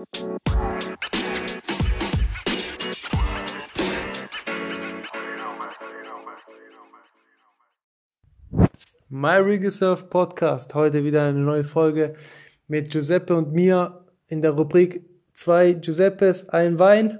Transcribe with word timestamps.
My 0.00 0.06
Reserve 9.36 10.04
Podcast. 10.04 10.74
Heute 10.74 11.04
wieder 11.04 11.28
eine 11.28 11.40
neue 11.40 11.64
Folge 11.64 12.14
mit 12.66 12.90
Giuseppe 12.90 13.36
und 13.36 13.52
mir 13.52 14.06
in 14.26 14.40
der 14.40 14.52
Rubrik 14.52 15.04
zwei 15.34 15.74
Giuseppes, 15.74 16.48
ein 16.48 16.78
Wein. 16.78 17.18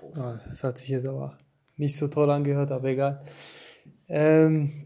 Oh, 0.00 0.34
das 0.48 0.64
hat 0.64 0.78
sich 0.78 0.88
jetzt 0.88 1.06
aber 1.06 1.38
nicht 1.76 1.96
so 1.96 2.08
toll 2.08 2.28
angehört, 2.30 2.72
aber 2.72 2.88
egal. 2.88 3.22
Ähm, 4.08 4.84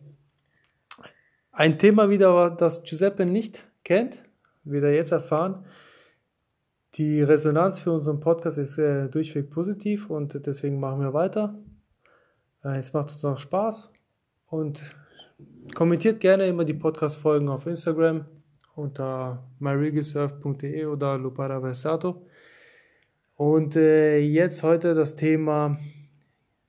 ein 1.53 1.79
Thema 1.79 2.11
wieder, 2.11 2.51
das 2.51 2.83
Giuseppe 2.83 3.25
nicht 3.25 3.67
kennt, 3.83 4.23
wird 4.65 4.85
er 4.85 4.95
jetzt 4.95 5.13
erfahren. 5.13 5.65
Die 6.95 7.23
Resonanz 7.23 7.81
für 7.81 7.93
unseren 7.93 8.21
Podcast 8.21 8.59
ist 8.59 8.79
äh, 8.79 9.09
durchweg 9.09 9.51
positiv 9.51 10.11
und 10.11 10.47
deswegen 10.47 10.79
machen 10.79 11.01
wir 11.01 11.15
weiter. 11.15 11.59
Äh, 12.63 12.79
es 12.79 12.93
macht 12.93 13.13
uns 13.13 13.25
auch 13.25 13.39
Spaß 13.39 13.91
und 14.47 14.83
Kommentiert 15.75 16.21
gerne 16.21 16.47
immer 16.47 16.65
die 16.65 16.75
Podcast-Folgen 16.75 17.49
auf 17.49 17.67
Instagram 17.67 18.27
unter 18.75 19.43
myregisurf.de 19.59 20.85
oder 20.87 21.17
Lupara 21.17 21.61
Versato. 21.61 22.27
Und 23.37 23.77
äh, 23.77 24.19
jetzt 24.19 24.63
heute 24.63 24.95
das 24.95 25.17
Thema, 25.17 25.79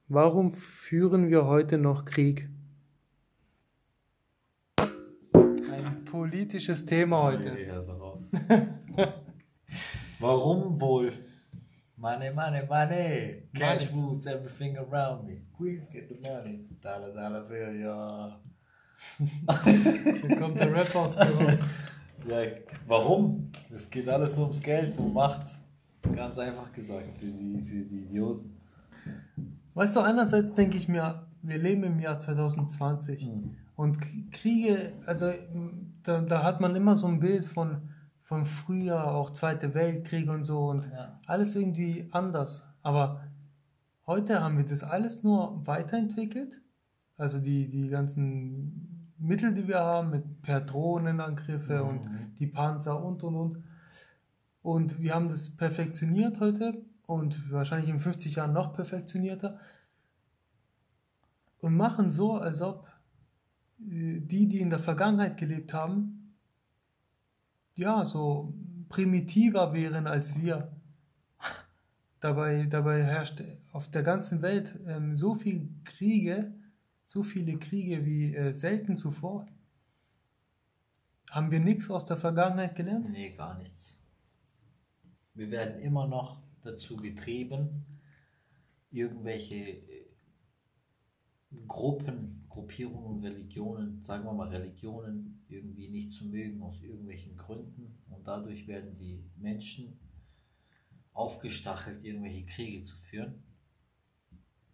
warum 0.07 0.53
führen 0.53 1.29
wir 1.29 1.45
heute 1.45 1.77
noch 1.77 2.05
Krieg? 2.05 2.49
Ein 4.77 6.05
politisches 6.05 6.85
Thema 6.85 7.23
heute. 7.23 7.57
warum 10.23 10.79
wohl? 10.79 11.11
Money, 11.97 12.31
money, 12.31 12.61
money. 12.67 13.43
Cash 13.53 13.91
rules 13.91 14.25
everything 14.25 14.77
around 14.77 15.25
me. 15.25 15.41
Queens 15.55 15.87
get 15.89 16.09
the 16.09 16.15
money. 16.15 16.65
Dollar, 16.81 17.13
dollar 17.13 17.41
bill, 17.41 17.79
ja. 17.79 18.39
Hier 19.17 20.37
kommt 20.37 20.59
der 20.59 20.73
Rap 20.73 20.95
aus 20.95 21.15
dir 21.15 21.29
raus. 21.35 21.59
Ja, 22.27 22.37
warum? 22.87 23.51
Es 23.73 23.89
geht 23.89 24.07
alles 24.07 24.35
nur 24.37 24.45
ums 24.45 24.61
Geld 24.61 24.97
und 24.97 25.13
Macht. 25.13 25.47
Ganz 26.15 26.37
einfach 26.37 26.71
gesagt, 26.71 27.13
für 27.15 27.25
die, 27.25 27.61
für 27.61 27.83
die 27.83 28.03
Idioten. 28.03 28.57
Weißt 29.73 29.95
du, 29.95 30.01
einerseits 30.01 30.53
denke 30.53 30.77
ich 30.77 30.87
mir, 30.87 31.25
wir 31.41 31.57
leben 31.57 31.83
im 31.83 31.99
Jahr 31.99 32.19
2020 32.19 33.25
mhm. 33.25 33.55
und 33.75 33.97
Kriege, 34.31 34.93
also 35.05 35.31
da, 36.03 36.21
da 36.21 36.43
hat 36.43 36.61
man 36.61 36.75
immer 36.75 36.95
so 36.95 37.07
ein 37.07 37.19
Bild 37.19 37.45
von, 37.45 37.81
von 38.33 38.47
früher, 38.47 39.11
auch 39.11 39.29
Zweite 39.29 39.75
Weltkrieg 39.75 40.27
und 40.27 40.43
so 40.43 40.65
und 40.65 40.89
ja. 40.91 41.19
alles 41.27 41.55
irgendwie 41.55 42.09
anders. 42.11 42.65
Aber 42.81 43.21
heute 44.07 44.43
haben 44.43 44.57
wir 44.57 44.65
das 44.65 44.83
alles 44.83 45.21
nur 45.21 45.61
weiterentwickelt. 45.67 46.59
Also 47.15 47.39
die, 47.39 47.69
die 47.69 47.89
ganzen 47.89 49.13
Mittel, 49.19 49.53
die 49.53 49.67
wir 49.67 49.81
haben, 49.81 50.09
mit 50.09 50.41
per 50.41 50.61
Drohnenangriffe 50.61 51.83
mhm. 51.83 51.89
und 51.89 52.09
die 52.39 52.47
Panzer 52.47 53.03
und 53.03 53.21
und 53.21 53.35
und. 53.35 53.63
Und 54.63 54.99
wir 54.99 55.13
haben 55.13 55.29
das 55.29 55.55
perfektioniert 55.55 56.39
heute 56.39 56.81
und 57.05 57.51
wahrscheinlich 57.51 57.91
in 57.91 57.99
50 57.99 58.33
Jahren 58.33 58.53
noch 58.53 58.73
perfektionierter. 58.73 59.59
Und 61.59 61.77
machen 61.77 62.09
so, 62.09 62.37
als 62.37 62.63
ob 62.63 62.87
äh, 63.79 64.21
die, 64.21 64.47
die 64.47 64.59
in 64.59 64.71
der 64.71 64.79
Vergangenheit 64.79 65.37
gelebt 65.37 65.71
haben, 65.71 66.22
ja, 67.75 68.05
so 68.05 68.53
primitiver 68.89 69.73
wären 69.73 70.07
als 70.07 70.39
wir. 70.39 70.71
Dabei, 72.19 72.67
dabei 72.67 73.03
herrscht 73.03 73.43
auf 73.73 73.89
der 73.89 74.03
ganzen 74.03 74.41
Welt 74.41 74.79
ähm, 74.87 75.17
so 75.17 75.35
viel 75.35 75.69
Kriege, 75.83 76.53
so 77.03 77.21
viele 77.21 77.57
Kriege 77.57 78.05
wie 78.05 78.33
äh, 78.33 78.53
selten 78.53 78.95
zuvor. 78.95 79.45
Haben 81.29 81.51
wir 81.51 81.59
nichts 81.59 81.89
aus 81.89 82.05
der 82.05 82.15
Vergangenheit 82.15 82.75
gelernt? 82.75 83.09
Nee, 83.09 83.31
gar 83.31 83.57
nichts. 83.57 83.97
Wir 85.33 85.49
werden 85.51 85.81
immer 85.81 86.07
noch 86.07 86.41
dazu 86.61 86.95
getrieben, 86.95 87.85
irgendwelche 88.91 89.55
äh, 89.55 90.02
Gruppen, 91.67 92.45
Gruppierungen, 92.49 93.23
Religionen, 93.23 94.03
sagen 94.05 94.25
wir 94.25 94.33
mal 94.33 94.49
Religionen, 94.49 95.43
irgendwie 95.49 95.89
nicht 95.89 96.13
zu 96.13 96.25
mögen 96.25 96.61
aus 96.61 96.81
irgendwelchen 96.81 97.35
Gründen. 97.37 97.97
Und 98.09 98.27
dadurch 98.27 98.67
werden 98.67 98.97
die 98.97 99.23
Menschen 99.37 99.99
aufgestachelt, 101.13 102.03
irgendwelche 102.03 102.45
Kriege 102.45 102.83
zu 102.83 102.97
führen. 102.97 103.43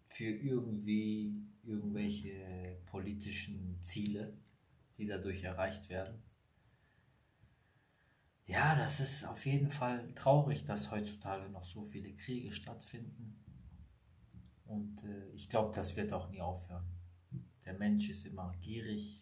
Für 0.08 0.30
irgendwie 0.30 1.34
irgendwelche 1.62 2.78
politischen 2.86 3.78
Ziele, 3.82 4.36
die 4.98 5.06
dadurch 5.06 5.42
erreicht 5.42 5.88
werden. 5.88 6.22
Ja, 8.46 8.74
das 8.74 8.98
ist 8.98 9.24
auf 9.24 9.46
jeden 9.46 9.70
Fall 9.70 10.12
traurig, 10.14 10.64
dass 10.64 10.90
heutzutage 10.90 11.48
noch 11.50 11.64
so 11.64 11.84
viele 11.84 12.12
Kriege 12.14 12.52
stattfinden. 12.52 13.39
Und 14.70 15.02
äh, 15.02 15.28
ich 15.32 15.48
glaube, 15.48 15.74
das 15.74 15.96
wird 15.96 16.12
auch 16.12 16.30
nie 16.30 16.40
aufhören. 16.40 16.86
Der 17.64 17.74
Mensch 17.74 18.08
ist 18.08 18.24
immer 18.24 18.54
gierig, 18.60 19.20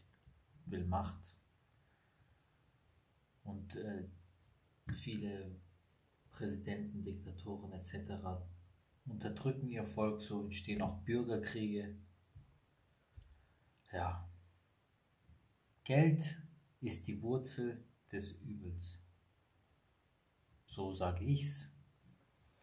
will 0.67 0.85
Macht. 0.85 1.35
Und 3.45 3.75
äh, 3.77 4.05
viele 4.93 5.59
Präsidenten, 6.33 7.03
Diktatoren 7.03 7.73
etc. 7.73 8.43
unterdrücken 9.07 9.71
ihr 9.71 9.87
Volk, 9.87 10.21
so 10.21 10.43
entstehen 10.43 10.83
auch 10.83 11.01
Bürgerkriege. 11.05 11.97
Ja. 13.91 14.29
Geld 15.85 16.43
ist 16.83 17.07
die 17.07 17.23
Wurzel 17.23 17.83
des 18.13 18.33
Übels. 18.33 19.01
So 20.67 20.93
sage 20.93 21.25
ich's. 21.25 21.73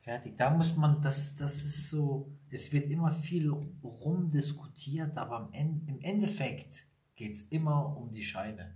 Fertig. 0.05 0.37
Da 0.37 0.51
muss 0.51 0.75
man, 0.75 1.01
das, 1.01 1.35
das 1.35 1.55
ist 1.63 1.89
so, 1.89 2.31
es 2.51 2.71
wird 2.71 2.91
immer 2.91 3.11
viel 3.11 3.49
rumdiskutiert, 3.49 5.17
aber 5.17 5.49
im 5.53 5.99
Endeffekt 5.99 6.85
geht 7.15 7.33
es 7.33 7.41
immer 7.49 7.97
um 7.97 8.11
die 8.11 8.21
Scheine 8.21 8.75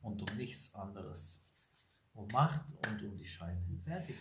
und 0.00 0.22
um 0.22 0.36
nichts 0.36 0.72
anderes. 0.76 1.42
Um 2.14 2.28
Macht 2.28 2.64
und 2.86 3.02
um 3.02 3.18
die 3.18 3.26
Scheine. 3.26 3.60
Fertig. 3.84 4.14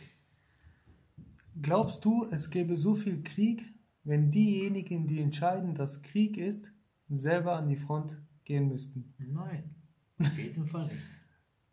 Glaubst 1.61 2.03
du, 2.03 2.25
es 2.31 2.49
gäbe 2.49 2.75
so 2.75 2.95
viel 2.95 3.21
Krieg, 3.21 3.63
wenn 4.03 4.31
diejenigen, 4.31 5.07
die 5.07 5.21
entscheiden, 5.21 5.75
dass 5.75 6.01
Krieg 6.01 6.37
ist, 6.37 6.71
selber 7.09 7.57
an 7.57 7.69
die 7.69 7.77
Front 7.77 8.17
gehen 8.43 8.69
müssten. 8.69 9.13
Nein, 9.19 9.75
auf 10.17 10.35
jeden 10.35 10.65
Fall 10.65 10.87
nicht. 10.87 11.03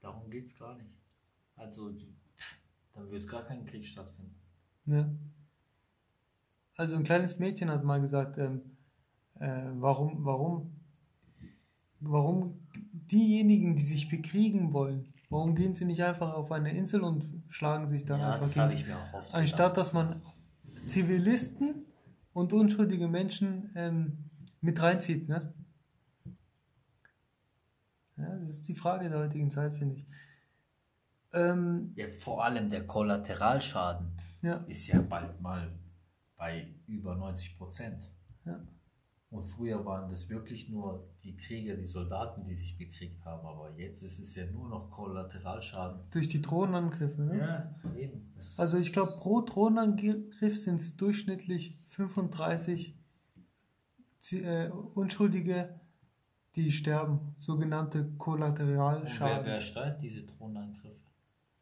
Darum 0.00 0.30
geht 0.30 0.48
es 0.48 0.58
gar 0.58 0.76
nicht. 0.76 0.90
Also, 1.56 1.94
dann 2.94 3.10
wird 3.10 3.28
gar 3.28 3.44
kein 3.44 3.64
Krieg 3.64 3.86
stattfinden. 3.86 4.34
Ja. 4.86 5.10
Also 6.76 6.96
ein 6.96 7.04
kleines 7.04 7.38
Mädchen 7.38 7.70
hat 7.70 7.84
mal 7.84 8.00
gesagt, 8.00 8.38
ähm, 8.38 8.62
äh, 9.38 9.62
warum, 9.74 10.24
warum, 10.24 10.72
warum 12.00 12.58
diejenigen, 13.10 13.76
die 13.76 13.82
sich 13.82 14.08
bekriegen 14.08 14.72
wollen, 14.72 15.12
warum 15.30 15.54
gehen 15.54 15.74
sie 15.74 15.84
nicht 15.84 16.02
einfach 16.02 16.32
auf 16.34 16.50
eine 16.52 16.76
Insel 16.76 17.02
und 17.02 17.24
schlagen 17.48 17.86
sich 17.86 18.04
dann 18.04 18.20
ja, 18.20 18.32
einfach 18.32 18.52
das 18.52 18.74
ich 18.74 18.86
mir 18.86 18.96
auch 18.96 19.14
oft 19.14 19.34
Anstatt 19.34 19.76
dass 19.76 19.92
man 19.92 20.20
Zivilisten 20.86 21.86
und 22.32 22.52
unschuldige 22.52 23.08
Menschen 23.08 23.70
ähm, 23.74 24.30
mit 24.60 24.80
reinzieht. 24.82 25.28
Ne? 25.28 25.54
Ja, 28.16 28.36
das 28.38 28.54
ist 28.54 28.68
die 28.68 28.74
Frage 28.74 29.08
der 29.08 29.18
heutigen 29.18 29.50
Zeit, 29.50 29.76
finde 29.76 29.96
ich. 29.96 30.06
Ähm, 31.34 31.92
ja, 31.96 32.06
vor 32.10 32.44
allem 32.44 32.70
der 32.70 32.86
Kollateralschaden 32.86 34.20
ja. 34.42 34.64
ist 34.68 34.86
ja 34.86 35.00
bald 35.00 35.40
mal 35.40 35.70
bei 36.36 36.74
über 36.86 37.14
90 37.16 37.58
Prozent. 37.58 38.10
Ja. 38.44 38.60
Und 39.30 39.42
früher 39.42 39.84
waren 39.84 40.08
das 40.08 40.28
wirklich 40.28 40.68
nur 40.68 41.08
die 41.24 41.36
Krieger, 41.36 41.74
die 41.74 41.86
Soldaten, 41.86 42.44
die 42.44 42.54
sich 42.54 42.78
bekriegt 42.78 43.24
haben. 43.24 43.44
Aber 43.44 43.72
jetzt 43.76 44.02
ist 44.04 44.20
es 44.20 44.36
ja 44.36 44.46
nur 44.46 44.68
noch 44.68 44.92
Kollateralschaden. 44.92 46.02
Durch 46.12 46.28
die 46.28 46.40
Drohnenangriffe, 46.40 47.22
ne? 47.22 47.38
Ja, 47.38 47.74
eben. 47.98 48.32
Das 48.36 48.56
also 48.60 48.78
ich 48.78 48.92
glaube, 48.92 49.14
pro 49.18 49.40
Drohnenangriff 49.40 50.56
sind 50.56 50.76
es 50.76 50.96
durchschnittlich 50.96 51.80
35 51.88 52.96
äh, 54.30 54.68
Unschuldige, 54.94 55.80
die 56.54 56.70
sterben, 56.70 57.34
sogenannte 57.38 58.12
Kollateralschaden. 58.16 59.38
Und 59.38 59.44
wer, 59.46 59.54
wer 59.54 59.60
steuert 59.60 60.00
diese 60.00 60.22
Drohnenangriffe? 60.22 61.03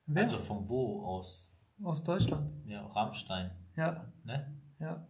Wer? 0.07 0.25
Also 0.25 0.39
von 0.39 0.69
wo 0.69 1.05
aus? 1.05 1.53
Aus 1.83 2.03
Deutschland. 2.03 2.51
Ja, 2.67 2.87
Rammstein. 2.87 3.51
Ja. 3.77 4.13
Ne? 4.25 4.55
Ja. 4.79 5.07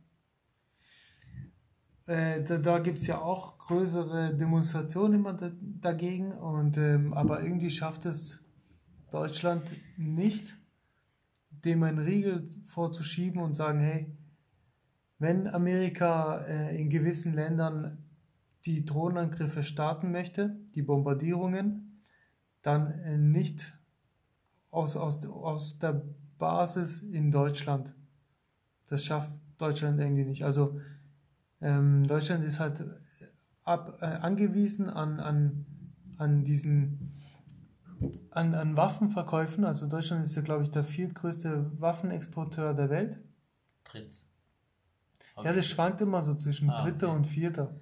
Äh, 2.06 2.42
da 2.42 2.58
da 2.58 2.78
gibt 2.78 2.98
es 2.98 3.06
ja 3.06 3.20
auch 3.20 3.58
größere 3.58 4.34
Demonstrationen 4.36 5.20
immer 5.20 5.34
da, 5.34 5.50
dagegen, 5.60 6.32
und, 6.32 6.76
ähm, 6.76 7.12
aber 7.12 7.42
irgendwie 7.42 7.70
schafft 7.70 8.06
es 8.06 8.40
Deutschland 9.10 9.64
nicht, 9.96 10.56
dem 11.50 11.82
einen 11.82 11.98
Riegel 11.98 12.48
vorzuschieben 12.64 13.40
und 13.40 13.54
sagen, 13.54 13.80
hey, 13.80 14.16
wenn 15.18 15.46
Amerika 15.46 16.38
äh, 16.46 16.80
in 16.80 16.90
gewissen 16.90 17.34
Ländern 17.34 18.04
die 18.64 18.84
Drohnenangriffe 18.84 19.62
starten 19.62 20.10
möchte, 20.10 20.56
die 20.74 20.82
Bombardierungen, 20.82 22.02
dann 22.62 22.90
äh, 23.00 23.18
nicht 23.18 23.72
aus, 24.72 24.96
aus, 24.96 25.24
aus 25.26 25.78
der 25.78 26.02
Basis 26.38 26.98
in 27.00 27.30
Deutschland. 27.30 27.94
Das 28.86 29.04
schafft 29.04 29.30
Deutschland 29.58 30.00
irgendwie 30.00 30.24
nicht. 30.24 30.44
Also 30.44 30.80
ähm, 31.60 32.04
Deutschland 32.08 32.42
ist 32.42 32.58
halt 32.58 32.82
ab, 33.62 33.98
äh, 34.00 34.06
angewiesen 34.06 34.90
an, 34.90 35.20
an, 35.20 35.66
an 36.18 36.44
diesen 36.44 37.12
an, 38.30 38.54
an 38.54 38.76
Waffenverkäufen. 38.76 39.64
Also 39.64 39.86
Deutschland 39.88 40.24
ist 40.24 40.34
ja, 40.34 40.42
glaube 40.42 40.64
ich, 40.64 40.70
der 40.70 40.82
viertgrößte 40.82 41.70
Waffenexporteur 41.80 42.74
der 42.74 42.90
Welt. 42.90 43.18
Dritt. 43.84 44.10
Ja, 45.44 45.52
das 45.52 45.66
schwankt 45.66 46.00
immer 46.00 46.22
so 46.22 46.34
zwischen 46.34 46.68
Ah, 46.70 46.82
dritter 46.82 47.08
okay. 47.08 47.16
und 47.16 47.24
vierter. 47.26 47.80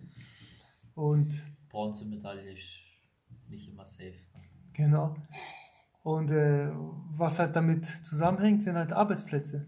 Und 0.94 1.42
Bronzemedaille 1.70 2.52
ist 2.52 2.78
nicht 3.48 3.68
immer 3.68 3.86
safe. 3.86 4.14
genau. 4.72 5.16
Und 6.02 6.30
äh, 6.30 6.70
was 6.72 7.38
halt 7.38 7.54
damit 7.56 7.84
zusammenhängt, 7.84 8.62
sind 8.62 8.76
halt 8.76 8.92
Arbeitsplätze. 8.92 9.66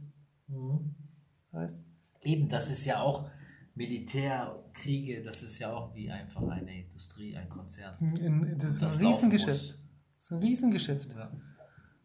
Weißt? 1.51 1.83
Eben, 2.23 2.49
das 2.49 2.71
ist 2.71 2.85
ja 2.85 3.01
auch 3.01 3.29
Militärkriege, 3.75 5.23
das 5.23 5.43
ist 5.43 5.59
ja 5.59 5.73
auch 5.73 5.95
wie 5.95 6.11
einfach 6.11 6.43
eine 6.49 6.83
Industrie, 6.83 7.37
ein 7.37 7.49
Konzern. 7.49 7.97
In, 8.17 8.59
das 8.59 8.75
ist 8.75 8.83
Das 8.83 8.99
ein 8.99 9.07
Riesengeschäft. 9.07 9.79
Das 10.19 10.27
ist 10.27 10.33
ein 10.33 10.39
Riesengeschäft. 10.39 11.15
Ja. 11.15 11.33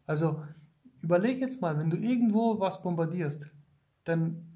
Also 0.06 0.42
überleg 1.02 1.38
jetzt 1.38 1.60
mal, 1.60 1.78
wenn 1.78 1.90
du 1.90 1.96
irgendwo 1.96 2.58
was 2.58 2.82
bombardierst, 2.82 3.50
dann 4.04 4.46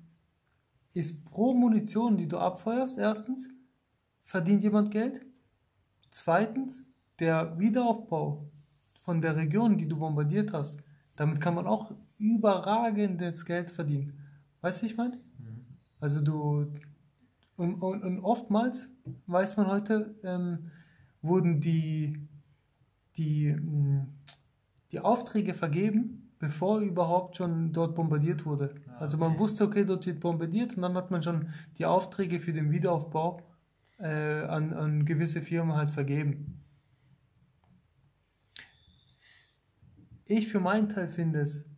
ist 0.94 1.24
pro 1.24 1.54
Munition, 1.54 2.16
die 2.16 2.28
du 2.28 2.38
abfeuerst, 2.38 2.98
erstens, 2.98 3.48
verdient 4.22 4.62
jemand 4.62 4.90
Geld. 4.90 5.24
Zweitens, 6.10 6.82
der 7.18 7.58
Wiederaufbau 7.58 8.50
von 9.02 9.20
der 9.20 9.36
Region, 9.36 9.76
die 9.76 9.88
du 9.88 9.98
bombardiert 9.98 10.52
hast, 10.52 10.80
damit 11.16 11.40
kann 11.40 11.54
man 11.54 11.66
auch 11.66 11.92
überragendes 12.18 13.44
Geld 13.44 13.70
verdienen. 13.70 14.14
Weißt 14.60 14.82
du, 14.82 14.86
ich 14.86 14.96
meine? 14.96 15.20
Also 16.00 16.20
du, 16.20 16.72
und, 17.56 17.74
und, 17.74 18.02
und 18.02 18.20
oftmals, 18.20 18.88
weiß 19.26 19.56
man 19.56 19.66
heute, 19.66 20.14
ähm, 20.22 20.70
wurden 21.20 21.60
die, 21.60 22.28
die, 23.16 23.52
mh, 23.52 24.06
die 24.92 25.00
Aufträge 25.00 25.54
vergeben, 25.54 26.30
bevor 26.38 26.80
überhaupt 26.80 27.36
schon 27.36 27.72
dort 27.72 27.94
bombardiert 27.94 28.46
wurde. 28.46 28.74
Also 28.98 29.16
man 29.18 29.32
okay. 29.32 29.40
wusste, 29.40 29.64
okay, 29.64 29.84
dort 29.84 30.06
wird 30.06 30.20
bombardiert 30.20 30.76
und 30.76 30.82
dann 30.82 30.94
hat 30.94 31.10
man 31.10 31.22
schon 31.22 31.48
die 31.78 31.86
Aufträge 31.86 32.40
für 32.40 32.52
den 32.52 32.70
Wiederaufbau 32.70 33.42
äh, 33.98 34.42
an, 34.44 34.72
an 34.72 35.04
gewisse 35.04 35.40
Firmen 35.40 35.76
halt 35.76 35.90
vergeben. 35.90 36.61
Ich 40.24 40.48
für 40.48 40.60
meinen 40.60 40.88
Teil 40.88 41.08
finde 41.08 41.40
es 41.40 41.68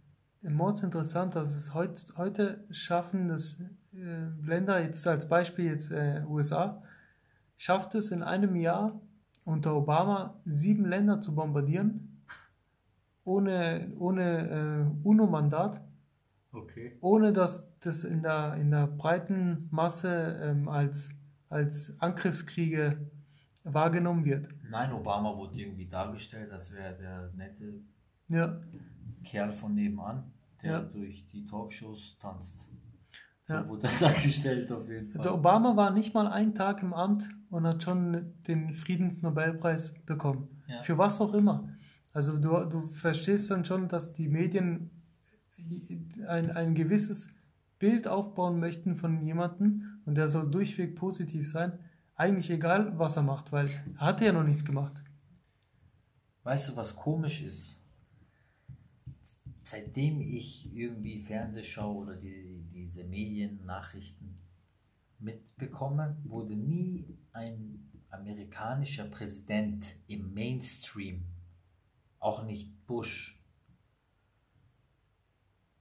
mords 0.43 0.82
interessant, 0.82 1.35
dass 1.35 1.55
es 1.56 1.73
heut, 1.75 2.12
heute 2.17 2.64
schaffen, 2.70 3.29
dass 3.29 3.61
äh, 3.94 4.29
Länder, 4.43 4.81
jetzt 4.82 5.06
als 5.06 5.29
Beispiel 5.29 5.67
jetzt 5.67 5.91
äh, 5.91 6.23
USA, 6.26 6.82
schafft 7.56 7.94
es 7.94 8.11
in 8.11 8.23
einem 8.23 8.56
Jahr 8.56 9.00
unter 9.44 9.75
Obama 9.75 10.38
sieben 10.44 10.85
Länder 10.85 11.20
zu 11.20 11.35
bombardieren, 11.35 12.23
ohne, 13.25 13.93
ohne 13.99 14.91
äh, 15.02 15.06
UNO-Mandat, 15.06 15.81
Okay. 16.52 16.96
ohne 17.00 17.32
dass 17.32 17.67
das 17.81 18.05
in 18.05 18.23
der, 18.23 18.55
in 18.55 18.70
der 18.70 18.87
breiten 18.87 19.67
Masse 19.73 20.38
ähm, 20.41 20.69
als, 20.69 21.11
als 21.49 21.96
Angriffskriege 22.00 23.11
wahrgenommen 23.64 24.25
wird. 24.25 24.49
Nein, 24.70 24.93
Obama 24.93 25.37
wurde 25.37 25.58
irgendwie 25.58 25.88
dargestellt, 25.88 26.52
als 26.52 26.73
wäre 26.73 26.96
der 26.96 27.32
nette 27.35 27.81
Ja, 28.29 28.61
Kerl 29.25 29.53
von 29.53 29.75
nebenan, 29.75 30.25
der 30.62 30.71
Ja. 30.71 30.81
durch 30.81 31.26
die 31.26 31.44
Talkshows 31.44 32.17
tanzt. 32.19 32.69
So 33.44 33.55
Ja. 33.55 33.69
wurde 33.69 33.82
dargestellt 34.00 34.71
auf 34.73 34.88
jeden 34.88 35.09
Fall. 35.11 35.21
Also 35.21 35.35
Obama 35.35 35.76
war 35.76 35.91
nicht 35.91 36.15
mal 36.15 36.26
einen 36.26 36.55
Tag 36.55 36.82
im 36.82 36.94
Amt 36.94 37.29
und 37.50 37.67
hat 37.67 37.82
schon 37.82 38.32
den 38.47 38.75
Friedensnobelpreis 38.75 39.93
bekommen. 40.06 40.49
Ja. 40.67 40.82
Für 40.82 40.97
was 40.99 41.21
auch 41.21 41.35
immer. 41.35 41.69
Also 42.12 42.38
du, 42.38 42.65
du 42.65 42.81
verstehst 42.81 43.50
dann 43.50 43.65
schon, 43.65 43.88
dass 43.88 44.12
die 44.12 44.29
Medien 44.29 44.91
ein, 46.29 46.50
ein 46.53 46.75
gewisses 46.75 47.29
Bild 47.79 48.06
aufbauen 48.09 48.61
möchten 48.61 48.94
von 48.94 49.20
jemandem 49.27 50.00
und 50.06 50.15
der 50.15 50.29
soll 50.29 50.50
durchweg 50.50 50.97
positiv 50.97 51.50
sein. 51.50 51.79
Eigentlich 52.15 52.50
egal, 52.50 52.99
was 52.99 53.17
er 53.17 53.23
macht, 53.25 53.50
weil 53.53 53.69
er 53.99 54.06
hat 54.06 54.20
ja 54.20 54.32
noch 54.32 54.44
nichts 54.44 54.65
gemacht. 54.65 55.03
Weißt 56.44 56.69
du, 56.69 56.77
was 56.77 56.94
komisch 56.94 57.43
ist? 57.43 57.81
Seitdem 59.75 60.21
ich 60.21 60.73
irgendwie 60.73 61.19
Fernsehschau 61.19 61.97
oder 61.97 62.15
die, 62.15 62.65
diese 62.73 63.03
Mediennachrichten 63.03 64.38
mitbekomme, 65.19 66.17
wurde 66.23 66.55
nie 66.55 67.19
ein 67.32 67.91
amerikanischer 68.09 69.06
Präsident 69.06 69.97
im 70.06 70.32
Mainstream, 70.32 71.25
auch 72.21 72.44
nicht 72.44 72.87
Bush, 72.87 73.43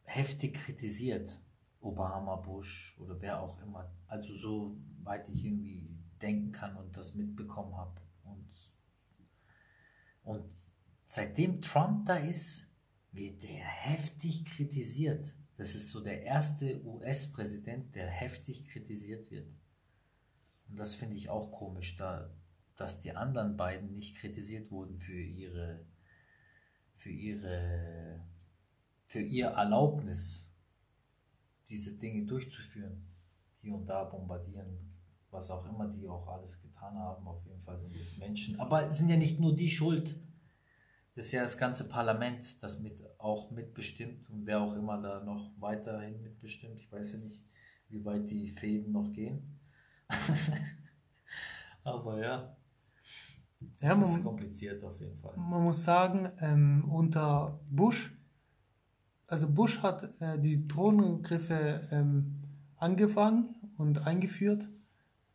heftig 0.05 0.55
kritisiert. 0.55 1.39
Obama, 1.79 2.37
Bush 2.37 2.97
oder 2.99 3.21
wer 3.21 3.41
auch 3.41 3.61
immer. 3.61 3.93
Also 4.07 4.33
so 4.33 4.75
weit 5.03 5.29
ich 5.29 5.45
irgendwie 5.45 5.87
denken 6.19 6.51
kann 6.51 6.75
und 6.77 6.97
das 6.97 7.13
mitbekommen 7.13 7.77
habe. 7.77 8.01
Und 8.23 8.49
und 10.23 10.51
seitdem 11.05 11.61
Trump 11.61 12.07
da 12.07 12.15
ist, 12.15 12.72
wird 13.13 13.43
der 13.43 13.63
heftig 13.63 14.45
kritisiert. 14.45 15.33
Das 15.55 15.75
ist 15.75 15.89
so 15.89 16.01
der 16.01 16.23
erste 16.23 16.83
US-Präsident, 16.83 17.95
der 17.95 18.07
heftig 18.07 18.67
kritisiert 18.67 19.29
wird. 19.31 19.47
Und 20.67 20.77
das 20.77 20.95
finde 20.95 21.15
ich 21.15 21.29
auch 21.29 21.51
komisch, 21.51 21.95
da, 21.95 22.33
dass 22.75 22.99
die 22.99 23.15
anderen 23.15 23.55
beiden 23.55 23.93
nicht 23.93 24.17
kritisiert 24.17 24.71
wurden 24.71 24.97
für 24.97 25.21
ihre, 25.21 25.85
für 26.95 27.11
ihre, 27.11 28.19
für 29.05 29.21
ihr 29.21 29.47
Erlaubnis, 29.47 30.51
diese 31.69 31.93
Dinge 31.93 32.25
durchzuführen. 32.25 33.07
Hier 33.61 33.75
und 33.75 33.85
da 33.85 34.03
bombardieren, 34.03 34.93
was 35.29 35.51
auch 35.51 35.65
immer 35.67 35.87
die 35.87 36.07
auch 36.07 36.27
alles 36.27 36.59
getan 36.61 36.95
haben. 36.95 37.27
Auf 37.27 37.45
jeden 37.45 37.61
Fall 37.61 37.79
sind 37.79 37.95
es 37.95 38.17
Menschen. 38.17 38.59
Aber 38.59 38.89
es 38.89 38.97
sind 38.97 39.09
ja 39.09 39.17
nicht 39.17 39.39
nur 39.39 39.55
die 39.55 39.69
schuld. 39.69 40.19
Ist 41.15 41.31
ja 41.31 41.43
das 41.43 41.57
ganze 41.57 41.87
Parlament, 41.87 42.61
das 42.63 42.79
mit, 42.79 42.99
auch 43.19 43.51
mitbestimmt 43.51 44.29
und 44.31 44.45
wer 44.45 44.61
auch 44.61 44.75
immer 44.75 44.99
da 44.99 45.23
noch 45.23 45.51
weiterhin 45.59 46.21
mitbestimmt. 46.21 46.79
Ich 46.79 46.91
weiß 46.91 47.13
ja 47.13 47.19
nicht, 47.19 47.43
wie 47.89 48.03
weit 48.03 48.29
die 48.29 48.49
Fäden 48.49 48.91
noch 48.91 49.13
gehen. 49.13 49.59
Aber 51.83 52.19
ja, 52.19 52.55
Ja, 53.79 53.89
das 53.89 53.97
ist 53.97 54.15
man, 54.15 54.23
kompliziert 54.23 54.83
auf 54.83 54.99
jeden 54.99 55.19
Fall. 55.19 55.35
man 55.37 55.63
muss 55.63 55.83
sagen, 55.83 56.31
ähm, 56.39 56.89
unter 56.91 57.59
Bush, 57.69 58.11
also 59.27 59.49
Bush 59.49 59.81
hat 59.83 60.19
äh, 60.21 60.39
die 60.39 60.67
Drohnenangriffe 60.67 61.87
ähm, 61.91 62.41
angefangen 62.77 63.55
und 63.77 64.07
eingeführt. 64.07 64.67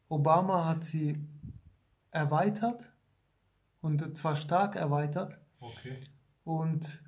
Obama 0.09 0.67
hat 0.67 0.85
sie 0.85 1.19
erweitert 2.11 2.91
und 3.81 4.17
zwar 4.17 4.35
stark 4.37 4.75
erweitert. 4.77 5.39
Okay. 5.61 5.99
Und 6.45 7.03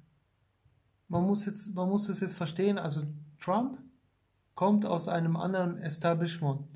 man 1.08 1.26
muss 1.26 1.44
jetzt, 1.44 1.74
man 1.74 1.88
muss 1.88 2.08
es 2.08 2.20
jetzt 2.20 2.34
verstehen, 2.34 2.78
also 2.78 3.02
Trump 3.38 3.78
kommt 4.54 4.84
aus 4.86 5.08
einem 5.08 5.36
anderen 5.36 5.78
Establishment. 5.78 6.66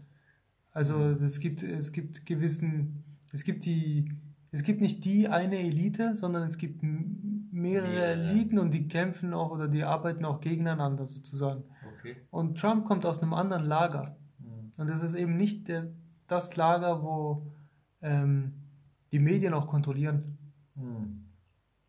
Also 0.73 0.99
es 1.11 1.39
gibt, 1.39 1.63
es 1.63 1.93
gibt 1.93 2.27
gewissen, 2.27 3.05
es 3.33 3.45
gibt 3.45 3.65
die, 3.65 4.13
es 4.51 4.63
gibt 4.63 4.81
nicht 4.81 5.05
die 5.05 5.29
eine 5.29 5.59
Elite, 5.59 6.17
sondern 6.17 6.43
es 6.43 6.59
gibt 6.59 6.83
mehrere 6.83 7.89
Mehrere. 7.89 8.31
Eliten 8.31 8.59
und 8.59 8.73
die 8.75 8.89
kämpfen 8.89 9.33
auch 9.35 9.53
oder 9.53 9.69
die 9.69 9.85
arbeiten 9.85 10.25
auch 10.25 10.41
gegeneinander 10.41 11.07
sozusagen. 11.07 11.63
Okay. 11.99 12.17
Und 12.31 12.59
Trump 12.59 12.85
kommt 12.87 13.07
aus 13.07 13.23
einem 13.23 13.35
anderen 13.35 13.65
Lager. 13.65 14.17
Mhm. 14.39 14.73
Und 14.77 14.91
das 14.91 15.03
ist 15.03 15.15
eben 15.15 15.37
nicht 15.37 15.69
der, 15.69 15.93
das 16.27 16.57
Lager, 16.57 17.03
wo 17.03 17.53
ähm, 18.03 18.55
die 19.13 19.21
Medien 19.21 19.55
auch 19.55 19.69
kontrollieren. 19.69 20.39
Mhm. 20.75 21.24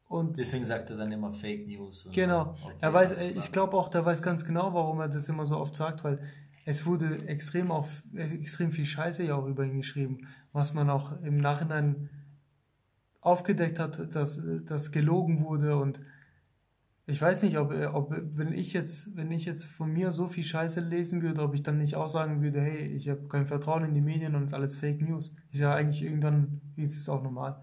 Und 0.07 0.37
Deswegen 0.37 0.65
sagt 0.65 0.89
er 0.91 0.97
dann 0.97 1.11
immer 1.11 1.31
Fake 1.31 1.67
News. 1.67 2.07
Genau. 2.11 2.55
Okay, 2.63 2.75
er 2.79 2.93
weiß, 2.93 3.11
ich 3.35 3.51
glaube 3.51 3.75
auch, 3.75 3.89
der 3.89 4.05
weiß 4.05 4.21
ganz 4.21 4.45
genau, 4.45 4.73
warum 4.73 4.99
er 4.99 5.09
das 5.09 5.27
immer 5.29 5.45
so 5.45 5.57
oft 5.57 5.75
sagt, 5.75 6.03
weil 6.03 6.19
es 6.65 6.85
wurde 6.85 7.27
extrem 7.27 7.71
auf 7.71 8.03
äh, 8.13 8.35
extrem 8.39 8.71
viel 8.71 8.85
Scheiße 8.85 9.23
ja 9.23 9.35
auch 9.35 9.47
über 9.47 9.65
ihn 9.65 9.77
geschrieben, 9.77 10.27
was 10.53 10.73
man 10.73 10.89
auch 10.89 11.19
im 11.21 11.37
Nachhinein 11.37 12.09
aufgedeckt 13.21 13.79
hat, 13.79 14.15
dass 14.15 14.39
das 14.65 14.91
gelogen 14.91 15.43
wurde 15.43 15.75
und 15.77 15.99
Ich 17.07 17.21
weiß 17.21 17.43
nicht, 17.43 17.59
ob, 17.59 17.71
ob 17.93 18.15
wenn 18.37 18.51
ich 18.51 18.73
jetzt, 18.73 19.15
wenn 19.15 19.31
ich 19.31 19.45
jetzt 19.45 19.65
von 19.65 19.91
mir 19.91 20.11
so 20.11 20.27
viel 20.27 20.43
Scheiße 20.43 20.79
lesen 20.79 21.21
würde, 21.21 21.43
ob 21.43 21.53
ich 21.53 21.61
dann 21.61 21.77
nicht 21.77 21.95
auch 21.95 22.07
sagen 22.07 22.41
würde, 22.41 22.61
hey, 22.61 22.85
ich 22.97 23.09
habe 23.09 23.27
kein 23.27 23.45
Vertrauen 23.45 23.85
in 23.85 23.93
die 23.93 24.01
Medien 24.01 24.35
und 24.35 24.45
es 24.45 24.51
ist 24.51 24.53
alles 24.53 24.77
Fake 24.77 25.01
News. 25.01 25.35
Ist 25.51 25.61
ja 25.61 25.73
eigentlich 25.73 26.01
irgendwann 26.03 26.61
ist 26.75 26.99
es 27.01 27.09
auch 27.09 27.21
normal. 27.21 27.61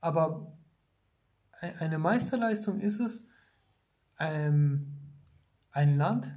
Aber 0.00 0.58
eine 1.60 1.98
Meisterleistung 1.98 2.80
ist 2.80 3.00
es, 3.00 3.24
ähm, 4.18 4.94
ein 5.70 5.96
Land, 5.96 6.36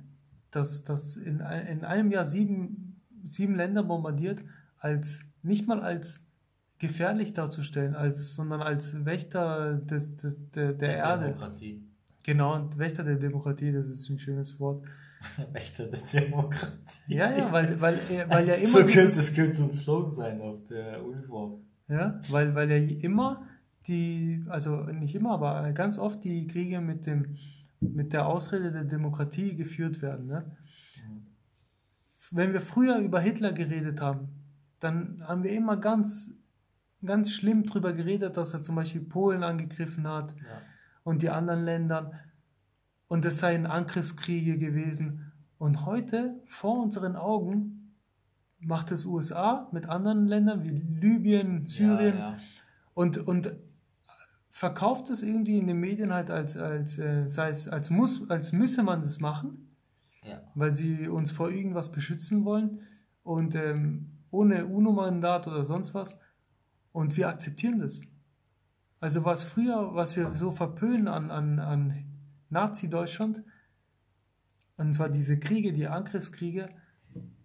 das, 0.51 0.83
das 0.83 1.15
in, 1.15 1.39
in 1.39 1.83
einem 1.85 2.11
Jahr 2.11 2.25
sieben, 2.25 3.01
sieben 3.23 3.55
Länder 3.55 3.83
bombardiert, 3.83 4.43
als 4.77 5.21
nicht 5.41 5.67
mal 5.67 5.81
als 5.81 6.19
gefährlich 6.77 7.33
darzustellen, 7.33 7.95
als, 7.95 8.33
sondern 8.33 8.61
als 8.61 9.05
Wächter 9.05 9.75
des, 9.75 10.17
des, 10.17 10.49
der, 10.51 10.73
der, 10.73 10.97
Erde. 10.97 11.25
Demokratie. 11.25 11.87
Genau, 12.23 12.55
und 12.55 12.77
Wächter 12.77 13.03
der 13.03 13.15
Demokratie, 13.15 13.71
das 13.71 13.87
ist 13.87 14.09
ein 14.09 14.19
schönes 14.19 14.59
Wort. 14.59 14.83
Wächter 15.53 15.85
der 15.85 16.01
Demokratie. 16.01 16.71
Ja, 17.07 17.31
ja, 17.31 17.51
weil, 17.51 17.79
weil, 17.79 17.99
weil 18.27 18.47
ja 18.47 18.53
immer. 18.55 18.67
so 18.67 18.79
könnte, 18.79 19.15
das 19.15 19.33
könnte 19.33 19.55
so 19.55 19.63
ein 19.65 19.73
Slogan 19.73 20.11
sein 20.11 20.41
auf 20.41 20.65
der 20.65 21.03
Uniform. 21.03 21.61
Ja, 21.87 22.19
weil, 22.29 22.55
weil 22.55 22.71
ja 22.71 22.77
immer 22.77 23.47
die, 23.87 24.43
also 24.49 24.83
nicht 24.83 25.15
immer, 25.15 25.31
aber 25.31 25.71
ganz 25.73 25.97
oft 25.97 26.23
die 26.23 26.47
Kriege 26.47 26.81
mit 26.81 27.05
dem, 27.05 27.37
mit 27.79 28.13
der 28.13 28.27
Ausrede 28.27 28.71
der 28.71 28.83
Demokratie 28.83 29.55
geführt 29.55 30.01
werden. 30.01 30.27
Ne? 30.27 30.57
Mhm. 30.97 31.25
Wenn 32.31 32.53
wir 32.53 32.61
früher 32.61 32.97
über 32.99 33.19
Hitler 33.19 33.53
geredet 33.53 34.01
haben, 34.01 34.29
dann 34.79 35.23
haben 35.27 35.43
wir 35.43 35.51
immer 35.51 35.77
ganz 35.77 36.31
ganz 37.05 37.31
schlimm 37.31 37.63
drüber 37.63 37.93
geredet, 37.93 38.37
dass 38.37 38.53
er 38.53 38.63
zum 38.63 38.75
Beispiel 38.75 39.01
Polen 39.01 39.43
angegriffen 39.43 40.07
hat 40.07 40.33
ja. 40.37 40.61
und 41.03 41.21
die 41.21 41.29
anderen 41.29 41.65
Länder. 41.65 42.11
Und 43.07 43.25
das 43.25 43.39
seien 43.39 43.65
Angriffskriege 43.65 44.57
gewesen. 44.57 45.31
Und 45.57 45.85
heute, 45.85 46.39
vor 46.47 46.81
unseren 46.81 47.15
Augen, 47.15 47.95
macht 48.59 48.91
es 48.91 49.05
USA 49.05 49.67
mit 49.71 49.89
anderen 49.89 50.27
Ländern 50.27 50.63
wie 50.63 50.69
Libyen, 50.69 51.65
Syrien 51.65 52.17
ja, 52.17 52.31
ja. 52.31 52.37
Und, 52.93 53.17
und 53.17 53.55
verkauft 54.51 55.09
es 55.09 55.23
irgendwie 55.23 55.57
in 55.57 55.65
den 55.65 55.79
Medien 55.79 56.13
halt 56.13 56.29
als, 56.29 56.57
als, 56.57 56.99
äh, 56.99 57.27
sei 57.27 57.49
es, 57.49 57.67
als, 57.67 57.89
muss, 57.89 58.29
als 58.29 58.51
müsse 58.51 58.83
man 58.83 59.01
das 59.01 59.19
machen, 59.19 59.75
weil 60.53 60.73
sie 60.73 61.07
uns 61.07 61.31
vor 61.31 61.49
irgendwas 61.49 61.91
beschützen 61.91 62.45
wollen 62.45 62.81
und 63.23 63.55
ähm, 63.55 64.07
ohne 64.29 64.65
UNO-Mandat 64.65 65.47
oder 65.47 65.65
sonst 65.65 65.93
was. 65.93 66.19
Und 66.91 67.15
wir 67.17 67.29
akzeptieren 67.29 67.79
das. 67.79 68.01
Also 68.99 69.25
was 69.25 69.43
früher, 69.43 69.95
was 69.95 70.15
wir 70.15 70.33
so 70.33 70.51
verpönen 70.51 71.07
an, 71.07 71.31
an, 71.31 71.59
an 71.59 72.05
Nazi-Deutschland, 72.49 73.43
und 74.77 74.93
zwar 74.93 75.09
diese 75.09 75.39
Kriege, 75.39 75.73
die 75.73 75.87
Angriffskriege, 75.87 76.69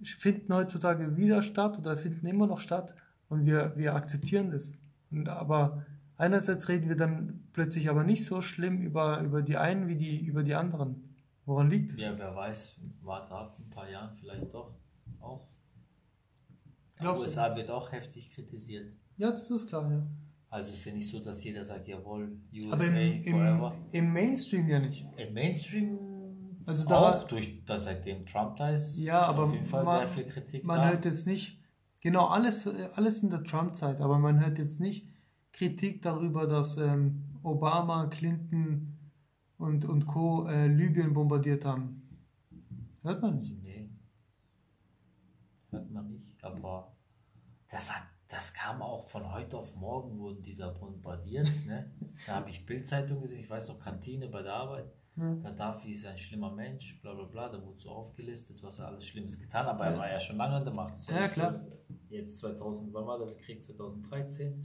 finden 0.03 0.53
heutzutage 0.53 1.17
wieder 1.17 1.43
statt 1.43 1.79
oder 1.79 1.97
finden 1.97 2.27
immer 2.27 2.47
noch 2.47 2.61
statt 2.61 2.95
und 3.29 3.47
wir, 3.47 3.73
wir 3.77 3.95
akzeptieren 3.95 4.51
das. 4.51 4.73
Und 5.11 5.29
aber 5.29 5.85
einerseits 6.17 6.69
reden 6.69 6.89
wir 6.89 6.97
dann 6.97 7.49
plötzlich 7.53 7.89
aber 7.89 8.05
nicht 8.05 8.25
so 8.25 8.41
schlimm 8.41 8.81
über, 8.81 9.21
über 9.21 9.43
die 9.43 9.57
einen 9.57 9.89
wie 9.89 9.97
die, 9.97 10.25
über 10.25 10.43
die 10.43 10.55
anderen. 10.55 11.15
Woran 11.45 11.71
liegt 11.71 11.93
es? 11.93 12.01
Ja, 12.01 12.19
wer 12.19 12.35
weiß, 12.35 12.77
warte 13.03 13.33
ab, 13.33 13.57
ein 13.59 13.71
paar 13.71 13.89
Jahren 13.89 14.17
vielleicht 14.17 14.53
doch 14.53 14.75
auch. 15.21 15.47
Die 17.01 17.07
USA 17.07 17.55
wird 17.55 17.71
auch 17.71 17.93
heftig 17.93 18.31
kritisiert. 18.31 18.93
Ja, 19.17 19.31
das 19.31 19.51
ist 19.51 19.69
klar, 19.69 19.91
ja. 19.91 20.07
Also 20.49 20.71
es 20.71 20.79
ist 20.79 20.85
ja 20.87 20.93
nicht 20.93 21.09
so, 21.09 21.21
dass 21.21 21.45
jeder 21.45 21.65
sagt, 21.65 21.87
jawohl, 21.89 22.39
USA 22.55 22.73
Aber 22.73 22.85
im, 22.87 23.23
forever. 23.23 23.75
Im, 23.93 24.13
Mainstream 24.13 24.69
ja 24.69 24.79
nicht. 24.79 25.05
Im 25.17 25.35
Mainstream 25.35 25.99
also 26.65 26.89
da, 26.89 26.97
auch 26.97 27.25
durch, 27.25 27.65
dass 27.65 27.85
seitdem 27.85 28.27
Trump 28.27 28.57
da 28.57 28.71
ist, 28.71 28.97
ja, 28.97 29.23
ist 29.23 29.29
aber 29.29 29.45
auf 29.45 29.53
jeden 29.53 29.67
Fall 29.67 29.85
man, 29.85 29.99
sehr 29.99 30.09
viel 30.09 30.25
Kritik 30.25 30.65
Man 30.65 30.79
da. 30.79 30.91
hört 30.91 31.05
jetzt 31.05 31.27
nicht, 31.27 31.61
genau, 32.01 32.27
alles, 32.27 32.67
alles 32.95 33.23
in 33.23 33.31
der 33.31 33.45
Trump-Zeit, 33.45 34.01
aber 34.01 34.19
man 34.19 34.41
hört 34.41 34.59
jetzt 34.59 34.81
nicht 34.81 35.07
Kritik 35.57 36.03
darüber, 36.03 36.47
dass 36.47 36.77
ähm, 36.77 37.25
Obama, 37.43 38.07
Clinton 38.07 38.99
und, 39.57 39.85
und 39.87 40.07
Co. 40.07 40.47
Äh, 40.47 40.67
Libyen 40.69 41.15
bombardiert 41.15 41.65
haben. 41.65 42.03
Hört 43.03 43.23
man 43.23 43.39
nicht. 43.39 43.63
Nee. 43.63 43.89
Hört 45.71 45.91
man 45.91 46.09
nicht, 46.09 46.45
aber 46.45 46.95
das 47.71 47.91
hat 47.95 48.03
das 48.29 48.53
kam 48.53 48.83
auch 48.83 49.07
von 49.07 49.33
heute 49.33 49.57
auf 49.57 49.75
morgen, 49.77 50.19
wurden 50.19 50.43
die 50.43 50.57
da 50.57 50.71
bombardiert. 50.71 51.49
Ne? 51.67 51.91
Da 52.27 52.37
habe 52.37 52.51
ich 52.51 52.67
Bildzeitung 52.67 53.21
gesehen, 53.21 53.41
ich 53.41 53.51
weiß 53.51 53.69
noch, 53.69 53.79
Kantine 53.79 54.29
bei 54.29 54.43
der 54.43 54.53
Arbeit. 54.53 54.93
Mhm. 55.15 55.43
Gaddafi 55.43 55.93
ist 55.93 56.05
ein 56.07 56.19
schlimmer 56.19 56.51
Mensch, 56.51 57.01
bla 57.01 57.15
bla 57.15 57.25
bla, 57.25 57.49
da 57.49 57.63
wurde 57.65 57.79
so 57.79 57.91
aufgelistet, 57.91 58.63
was 58.63 58.79
er 58.79 58.89
alles 58.89 59.07
Schlimmes 59.07 59.39
getan 59.39 59.67
hat, 59.67 59.75
aber 59.75 59.87
er 59.87 59.97
war 59.97 60.11
ja 60.11 60.21
schon 60.21 60.37
lange 60.37 60.57
an 60.57 60.65
der 60.65 60.75
Macht. 60.75 60.99
Ja, 61.09 61.21
ja 61.21 61.29
klar. 61.29 61.55
So, 61.55 61.61
jetzt 62.11 62.39
2000, 62.39 62.93
wann 62.93 63.07
war 63.07 63.19
der 63.25 63.35
Krieg? 63.37 63.65
2013, 63.65 64.63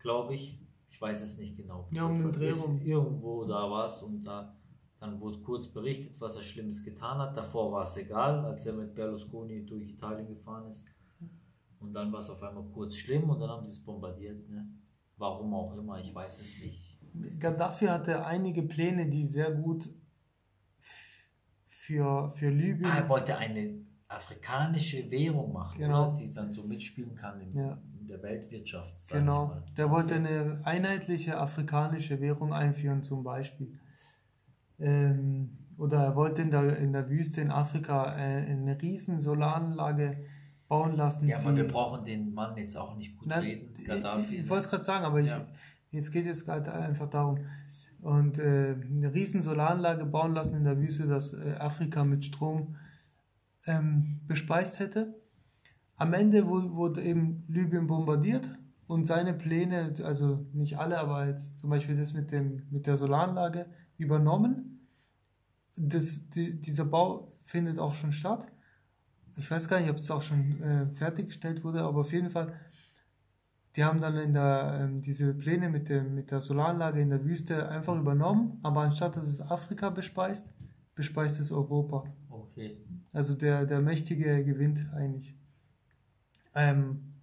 glaube 0.00 0.34
ich. 0.34 0.60
Ich 0.90 1.00
weiß 1.00 1.22
es 1.22 1.38
nicht 1.38 1.56
genau. 1.56 1.88
Ja, 1.92 2.04
um. 2.04 2.32
Irgendwo 2.32 3.44
da 3.44 3.70
war 3.70 3.86
es 3.86 4.02
und 4.02 4.24
da, 4.24 4.56
dann 4.98 5.20
wurde 5.20 5.38
kurz 5.40 5.68
berichtet, 5.68 6.16
was 6.18 6.36
er 6.36 6.42
Schlimmes 6.42 6.84
getan 6.84 7.18
hat. 7.18 7.36
Davor 7.36 7.70
war 7.72 7.84
es 7.84 7.96
egal, 7.96 8.44
als 8.44 8.66
er 8.66 8.72
mit 8.72 8.94
Berlusconi 8.94 9.64
durch 9.64 9.88
Italien 9.90 10.26
gefahren 10.26 10.70
ist. 10.70 10.84
Und 11.80 11.92
dann 11.92 12.12
war 12.12 12.20
es 12.20 12.30
auf 12.30 12.42
einmal 12.42 12.64
kurz 12.74 12.96
schlimm 12.96 13.30
und 13.30 13.38
dann 13.38 13.50
haben 13.50 13.64
sie 13.64 13.72
es 13.72 13.84
bombardiert. 13.84 14.48
Ne? 14.48 14.68
Warum 15.16 15.54
auch 15.54 15.76
immer, 15.76 16.00
ich 16.00 16.14
weiß 16.14 16.40
es 16.40 16.60
nicht. 16.60 16.98
Gaddafi 17.38 17.86
hatte 17.86 18.24
einige 18.24 18.62
Pläne, 18.62 19.08
die 19.08 19.24
sehr 19.24 19.52
gut 19.52 19.88
für, 21.66 22.30
für 22.32 22.50
Libyen. 22.50 22.90
Ah, 22.90 22.98
er 22.98 23.08
wollte 23.08 23.36
eine 23.36 23.86
afrikanische 24.08 25.10
Währung 25.10 25.52
machen, 25.52 25.78
genau. 25.78 26.16
die 26.16 26.32
dann 26.32 26.52
so 26.52 26.62
mitspielen 26.62 27.14
kann 27.14 27.40
in, 27.40 27.52
ja. 27.52 27.78
Der 28.08 28.22
Weltwirtschaft. 28.22 28.94
Genau, 29.10 29.56
der 29.76 29.90
wollte 29.90 30.14
eine 30.14 30.60
einheitliche 30.64 31.38
afrikanische 31.38 32.20
Währung 32.20 32.52
einführen, 32.52 33.02
zum 33.02 33.22
Beispiel. 33.22 33.78
Ähm, 34.78 35.58
oder 35.76 36.04
er 36.04 36.16
wollte 36.16 36.42
in 36.42 36.50
der, 36.50 36.76
in 36.78 36.92
der 36.92 37.08
Wüste 37.08 37.40
in 37.40 37.50
Afrika 37.50 38.16
äh, 38.16 38.50
eine 38.50 38.80
riesen 38.80 39.20
Solaranlage 39.20 40.24
bauen 40.68 40.96
lassen. 40.96 41.28
Ja, 41.28 41.38
aber 41.38 41.56
wir 41.56 41.66
brauchen 41.66 42.04
den 42.04 42.34
Mann 42.34 42.56
jetzt 42.56 42.76
auch 42.76 42.96
nicht 42.96 43.16
gut 43.16 43.28
na, 43.28 43.38
reden. 43.38 43.74
Gaddafi, 43.86 44.34
ich, 44.34 44.40
ich 44.40 44.48
wollte 44.48 44.64
es 44.64 44.70
gerade 44.70 44.84
sagen, 44.84 45.04
aber 45.04 45.20
ja. 45.20 45.46
ich, 45.90 45.98
es 45.98 46.10
geht 46.10 46.26
jetzt 46.26 46.44
gerade 46.44 46.72
einfach 46.72 47.08
darum. 47.08 47.38
Und 48.00 48.38
äh, 48.38 48.76
eine 48.90 49.12
riesen 49.12 49.42
Solaranlage 49.42 50.04
bauen 50.04 50.34
lassen 50.34 50.56
in 50.56 50.64
der 50.64 50.78
Wüste, 50.78 51.06
dass 51.06 51.32
äh, 51.32 51.54
Afrika 51.58 52.04
mit 52.04 52.24
Strom 52.24 52.76
ähm, 53.66 54.20
bespeist 54.26 54.78
hätte. 54.78 55.14
Am 55.98 56.14
Ende 56.14 56.46
wurde, 56.46 57.02
eben 57.02 57.44
Libyen 57.48 57.86
bombardiert 57.86 58.50
und 58.86 59.06
seine 59.06 59.34
Pläne, 59.34 59.92
also 60.02 60.46
nicht 60.54 60.78
alle, 60.78 60.98
aber 60.98 61.26
jetzt 61.26 61.58
zum 61.58 61.68
Beispiel 61.70 61.96
das 61.96 62.14
mit, 62.14 62.32
dem, 62.32 62.62
mit 62.70 62.86
der 62.86 62.96
Solaranlage 62.96 63.66
übernommen. 63.98 64.86
Das, 65.76 66.28
die, 66.30 66.60
dieser 66.60 66.86
Bau 66.86 67.28
findet 67.44 67.78
auch 67.78 67.94
schon 67.94 68.12
statt 68.12 68.48
ich 69.38 69.50
weiß 69.50 69.68
gar 69.68 69.80
nicht, 69.80 69.90
ob 69.90 69.96
es 69.96 70.10
auch 70.10 70.22
schon 70.22 70.60
äh, 70.60 70.86
fertiggestellt 70.94 71.62
wurde, 71.62 71.82
aber 71.82 72.00
auf 72.00 72.12
jeden 72.12 72.30
Fall, 72.30 72.52
die 73.76 73.84
haben 73.84 74.00
dann 74.00 74.16
in 74.16 74.34
der, 74.34 74.80
ähm, 74.82 75.00
diese 75.00 75.32
Pläne 75.32 75.68
mit, 75.68 75.88
dem, 75.88 76.14
mit 76.14 76.30
der 76.30 76.40
Solaranlage 76.40 77.00
in 77.00 77.10
der 77.10 77.24
Wüste 77.24 77.68
einfach 77.68 77.96
übernommen, 77.96 78.58
aber 78.62 78.82
anstatt 78.82 79.16
dass 79.16 79.28
es 79.28 79.40
Afrika 79.40 79.90
bespeist, 79.90 80.52
bespeist 80.94 81.38
es 81.40 81.52
Europa. 81.52 82.04
Okay. 82.28 82.78
Also 83.12 83.34
der, 83.34 83.64
der 83.64 83.80
Mächtige 83.80 84.44
gewinnt 84.44 84.86
eigentlich. 84.92 85.36
Ähm, 86.58 87.14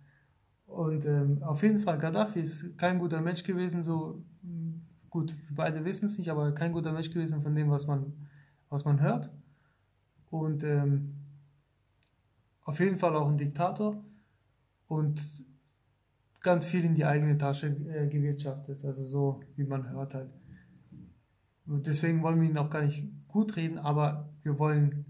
und 0.66 1.06
ähm, 1.06 1.44
auf 1.44 1.62
jeden 1.62 1.80
Fall, 1.80 1.98
Gaddafi 1.98 2.40
ist 2.40 2.78
kein 2.78 3.00
guter 3.00 3.22
Mensch 3.22 3.44
gewesen, 3.44 3.84
so 3.84 4.24
gut, 5.10 5.34
beide 5.52 5.84
wissen 5.84 6.06
es 6.06 6.18
nicht, 6.18 6.30
aber 6.30 6.54
kein 6.54 6.72
guter 6.72 6.94
Mensch 6.94 7.10
gewesen 7.10 7.42
von 7.42 7.54
dem, 7.54 7.70
was 7.70 7.86
man, 7.86 8.14
was 8.70 8.86
man 8.86 9.02
hört. 9.02 9.30
Und 10.30 10.64
ähm, 10.64 11.16
auf 12.64 12.80
jeden 12.80 12.98
Fall 12.98 13.16
auch 13.16 13.28
ein 13.28 13.38
Diktator 13.38 14.04
und 14.88 15.46
ganz 16.42 16.66
viel 16.66 16.86
in 16.86 16.96
die 16.96 17.06
eigene 17.06 17.38
Tasche 17.38 17.68
äh, 17.68 18.08
gewirtschaftet, 18.08 18.84
also 18.86 19.04
so 19.04 19.42
wie 19.56 19.64
man 19.64 19.90
hört 19.90 20.14
halt. 20.14 20.30
Deswegen 21.66 22.22
wollen 22.22 22.40
wir 22.42 22.50
ihn 22.50 22.58
auch 22.58 22.70
gar 22.70 22.84
nicht 22.84 23.08
gut 23.28 23.56
reden, 23.56 23.80
aber 23.80 24.30
wir 24.44 24.60
wollen, 24.60 25.06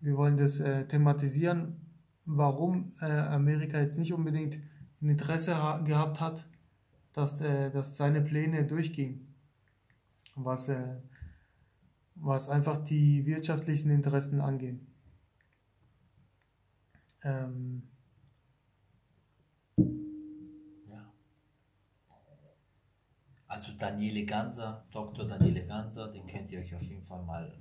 wir 0.00 0.16
wollen 0.16 0.36
das 0.36 0.58
äh, 0.58 0.86
thematisieren, 0.86 1.81
warum 2.24 2.92
äh, 3.00 3.06
Amerika 3.06 3.78
jetzt 3.78 3.98
nicht 3.98 4.12
unbedingt 4.12 4.58
ein 5.00 5.08
Interesse 5.08 5.52
gehabt 5.84 6.20
hat, 6.20 6.44
dass, 7.12 7.40
äh, 7.40 7.70
dass 7.70 7.96
seine 7.96 8.20
Pläne 8.22 8.64
durchgingen. 8.66 9.34
Was, 10.34 10.68
äh, 10.68 10.96
was 12.14 12.48
einfach 12.48 12.78
die 12.78 13.26
wirtschaftlichen 13.26 13.90
Interessen 13.90 14.40
angehen. 14.40 14.86
Ähm, 17.22 17.82
ja. 20.88 21.12
Also 23.46 23.72
Daniele 23.78 24.24
Ganser, 24.24 24.86
Dr. 24.90 25.26
Daniele 25.26 25.66
Ganser, 25.66 26.08
den 26.08 26.26
könnt 26.26 26.50
ihr 26.50 26.60
euch 26.60 26.74
auf 26.74 26.82
jeden 26.82 27.02
Fall 27.02 27.22
mal 27.24 27.60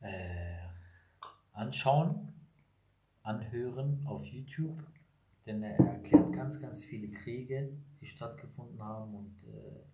äh, 0.00 0.56
anschauen, 1.52 2.29
anhören 3.22 4.06
auf 4.06 4.24
YouTube, 4.26 4.82
denn 5.46 5.62
er 5.62 5.78
erklärt 5.78 6.32
ganz, 6.32 6.60
ganz 6.60 6.82
viele 6.82 7.10
Kriege, 7.10 7.76
die 8.00 8.06
stattgefunden 8.06 8.82
haben 8.82 9.14
und 9.14 9.44
äh, 9.44 9.84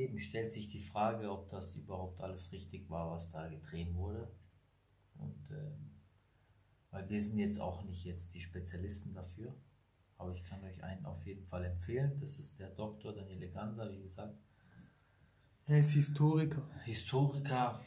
eben 0.00 0.18
stellt 0.18 0.52
sich 0.52 0.68
die 0.68 0.80
Frage, 0.80 1.30
ob 1.30 1.48
das 1.48 1.74
überhaupt 1.74 2.20
alles 2.20 2.52
richtig 2.52 2.88
war, 2.90 3.10
was 3.10 3.30
da 3.30 3.48
getreten 3.48 3.96
wurde. 3.96 4.30
Und 5.18 5.50
ähm, 5.50 5.90
weil 6.90 7.08
wir 7.08 7.20
sind 7.20 7.38
jetzt 7.38 7.60
auch 7.60 7.82
nicht 7.84 8.04
jetzt 8.04 8.34
die 8.34 8.40
Spezialisten 8.40 9.14
dafür, 9.14 9.54
aber 10.18 10.32
ich 10.32 10.44
kann 10.44 10.62
euch 10.64 10.82
einen 10.84 11.04
auf 11.06 11.24
jeden 11.26 11.44
Fall 11.44 11.64
empfehlen. 11.64 12.18
Das 12.20 12.38
ist 12.38 12.58
der 12.58 12.70
Dr. 12.70 13.14
Daniele 13.14 13.50
Ganser, 13.50 13.90
wie 13.90 14.02
gesagt. 14.02 14.38
Er 15.66 15.80
ist 15.80 15.90
Historiker. 15.90 16.62
Historiker. 16.84 17.80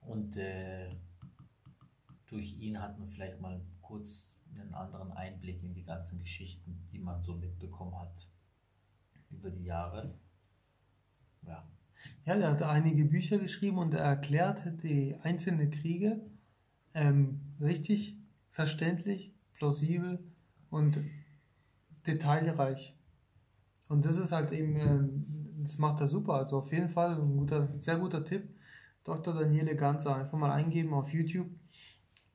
Und 0.00 0.36
äh, 0.36 0.88
durch 2.28 2.58
ihn 2.58 2.80
hat 2.80 2.98
man 2.98 3.08
vielleicht 3.08 3.40
mal 3.40 3.60
kurz 3.80 4.30
einen 4.54 4.74
anderen 4.74 5.12
Einblick 5.12 5.62
in 5.62 5.74
die 5.74 5.84
ganzen 5.84 6.18
Geschichten, 6.18 6.88
die 6.92 6.98
man 6.98 7.22
so 7.22 7.34
mitbekommen 7.34 7.98
hat 7.98 8.28
über 9.30 9.50
die 9.50 9.64
Jahre. 9.64 10.14
Ja. 11.42 11.68
Ja, 12.24 12.34
er 12.34 12.50
hat 12.50 12.62
einige 12.62 13.04
Bücher 13.04 13.38
geschrieben 13.38 13.78
und 13.78 13.94
er 13.94 14.04
erklärt 14.04 14.82
die 14.82 15.16
einzelnen 15.22 15.70
Kriege 15.70 16.20
ähm, 16.94 17.40
richtig 17.60 18.16
verständlich, 18.50 19.34
plausibel 19.54 20.18
und 20.70 20.98
detailreich. 22.06 22.94
Und 23.88 24.04
das 24.04 24.16
ist 24.16 24.32
halt 24.32 24.52
eben, 24.52 24.76
ähm, 24.76 25.62
das 25.62 25.78
macht 25.78 26.00
er 26.00 26.08
super. 26.08 26.34
Also 26.34 26.58
auf 26.58 26.72
jeden 26.72 26.88
Fall 26.88 27.16
ein 27.16 27.36
guter, 27.36 27.68
sehr 27.80 27.98
guter 27.98 28.24
Tipp. 28.24 28.48
Dr. 29.04 29.34
Daniele 29.34 29.76
Ganzer 29.76 30.16
einfach 30.16 30.38
mal 30.38 30.50
eingeben 30.50 30.92
auf 30.92 31.12
YouTube. 31.12 31.48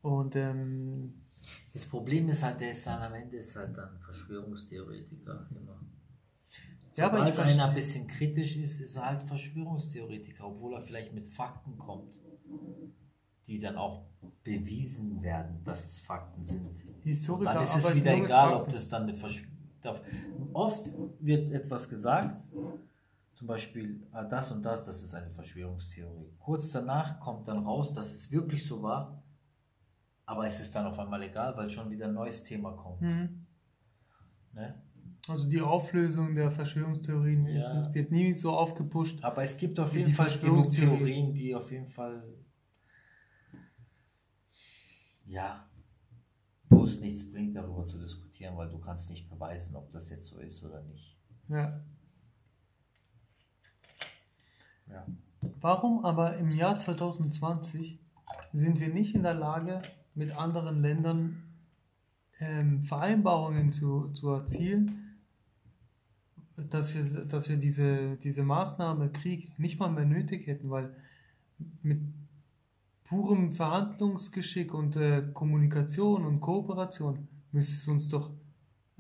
Und 0.01 0.35
ähm, 0.35 1.13
Das 1.73 1.85
Problem 1.85 2.29
ist 2.29 2.43
halt, 2.43 2.59
der 2.61 2.71
ist 2.71 2.85
dann 2.85 3.01
am 3.01 3.13
Ende 3.13 3.37
ist 3.37 3.55
halt 3.55 3.77
dann 3.77 3.97
Verschwörungstheoretiker 3.99 5.47
immer. 5.51 5.79
Ja, 6.95 7.05
aber 7.05 7.23
ich 7.23 7.29
Sobald 7.33 7.49
einer 7.49 7.69
ein 7.69 7.73
bisschen 7.75 8.05
kritisch 8.07 8.57
ist, 8.57 8.81
ist 8.81 8.95
er 8.97 9.05
halt 9.05 9.23
Verschwörungstheoretiker, 9.23 10.45
obwohl 10.45 10.73
er 10.73 10.81
vielleicht 10.81 11.13
mit 11.13 11.27
Fakten 11.27 11.77
kommt, 11.77 12.19
die 13.47 13.59
dann 13.59 13.77
auch 13.77 14.03
bewiesen 14.43 15.21
werden, 15.21 15.63
dass 15.63 15.85
es 15.85 15.99
Fakten 15.99 16.45
sind. 16.45 16.69
Historiker 17.03 17.53
dann 17.53 17.63
ist 17.63 17.75
es 17.75 17.95
wieder 17.95 18.13
egal, 18.13 18.53
ob 18.53 18.69
das 18.69 18.89
dann 18.89 19.03
eine 19.03 19.15
Verschwörung. 19.15 19.51
Oft 20.53 20.91
wird 21.19 21.51
etwas 21.53 21.89
gesagt, 21.89 22.45
zum 23.33 23.47
Beispiel 23.47 24.05
ah, 24.11 24.23
das 24.23 24.51
und 24.51 24.63
das, 24.63 24.85
das 24.85 25.01
ist 25.01 25.15
eine 25.15 25.31
Verschwörungstheorie. 25.31 26.33
Kurz 26.37 26.69
danach 26.71 27.19
kommt 27.19 27.47
dann 27.47 27.65
raus, 27.65 27.91
dass 27.93 28.13
es 28.13 28.31
wirklich 28.31 28.65
so 28.65 28.83
war, 28.83 29.23
aber 30.31 30.47
es 30.47 30.61
ist 30.61 30.73
dann 30.73 30.85
auf 30.85 30.97
einmal 30.97 31.21
egal, 31.23 31.55
weil 31.57 31.69
schon 31.69 31.91
wieder 31.91 32.07
ein 32.07 32.13
neues 32.13 32.41
Thema 32.43 32.71
kommt. 32.71 33.01
Mhm. 33.01 33.45
Ne? 34.53 34.81
Also 35.27 35.49
die 35.49 35.61
Auflösung 35.61 36.33
der 36.33 36.49
Verschwörungstheorien 36.49 37.45
ist, 37.47 37.67
Ja. 37.67 37.93
wird 37.93 38.11
nie 38.11 38.33
so 38.33 38.51
aufgepusht. 38.51 39.23
Aber 39.23 39.43
es 39.43 39.57
gibt 39.57 39.79
auf 39.79 39.93
jeden 39.93 40.11
Fall 40.11 40.27
genug 40.27 40.39
Verschwörungstheorie. 40.39 40.97
Theorien, 40.97 41.33
die 41.33 41.53
auf 41.53 41.69
jeden 41.71 41.89
Fall, 41.89 42.23
ja, 45.25 45.69
wo 46.69 46.85
es 46.85 46.99
nichts 47.01 47.29
bringt, 47.29 47.55
darüber 47.55 47.85
zu 47.85 47.99
diskutieren, 47.99 48.55
weil 48.57 48.69
du 48.69 48.79
kannst 48.79 49.09
nicht 49.09 49.29
beweisen, 49.29 49.75
ob 49.75 49.91
das 49.91 50.09
jetzt 50.09 50.27
so 50.27 50.39
ist 50.39 50.63
oder 50.63 50.81
nicht. 50.83 51.17
Ja. 51.49 51.83
Ja. 54.87 55.05
Warum 55.59 56.05
aber 56.05 56.37
im 56.37 56.51
Jahr 56.51 56.79
2020 56.79 57.99
sind 58.53 58.79
wir 58.79 58.89
nicht 58.89 59.13
in 59.15 59.23
der 59.23 59.33
Lage, 59.33 59.81
mit 60.15 60.35
anderen 60.35 60.81
Ländern 60.81 61.43
ähm, 62.39 62.81
Vereinbarungen 62.81 63.71
zu, 63.71 64.09
zu 64.09 64.29
erzielen, 64.29 65.17
dass 66.69 66.93
wir, 66.93 67.25
dass 67.25 67.49
wir 67.49 67.57
diese, 67.57 68.17
diese 68.17 68.43
Maßnahme 68.43 69.09
Krieg 69.11 69.57
nicht 69.57 69.79
mal 69.79 69.91
mehr 69.91 70.05
nötig 70.05 70.47
hätten, 70.47 70.69
weil 70.69 70.95
mit 71.81 72.01
purem 73.03 73.51
Verhandlungsgeschick 73.51 74.73
und 74.73 74.95
äh, 74.95 75.23
Kommunikation 75.33 76.25
und 76.25 76.39
Kooperation 76.39 77.27
müsste 77.51 77.75
es 77.75 77.87
uns 77.87 78.07
doch 78.07 78.31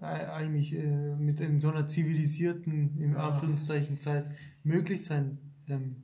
äh, 0.01 0.05
eigentlich 0.05 0.73
äh, 0.73 1.15
mit 1.15 1.39
in 1.39 1.59
so 1.59 1.69
einer 1.69 1.87
zivilisierten, 1.87 2.99
in. 2.99 3.15
Anführungszeichen, 3.15 3.99
Zeit 3.99 4.25
möglich 4.63 5.05
sein, 5.05 5.37
ähm, 5.67 5.95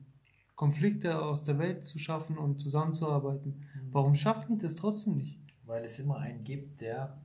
Konflikte 0.58 1.22
aus 1.22 1.44
der 1.44 1.56
Welt 1.60 1.84
zu 1.84 2.00
schaffen 2.00 2.36
und 2.36 2.60
zusammenzuarbeiten. 2.60 3.62
Warum 3.92 4.16
schaffen 4.16 4.58
die 4.58 4.64
das 4.64 4.74
trotzdem 4.74 5.16
nicht? 5.16 5.38
Weil 5.64 5.84
es 5.84 6.00
immer 6.00 6.18
einen 6.18 6.42
gibt, 6.42 6.80
der 6.80 7.22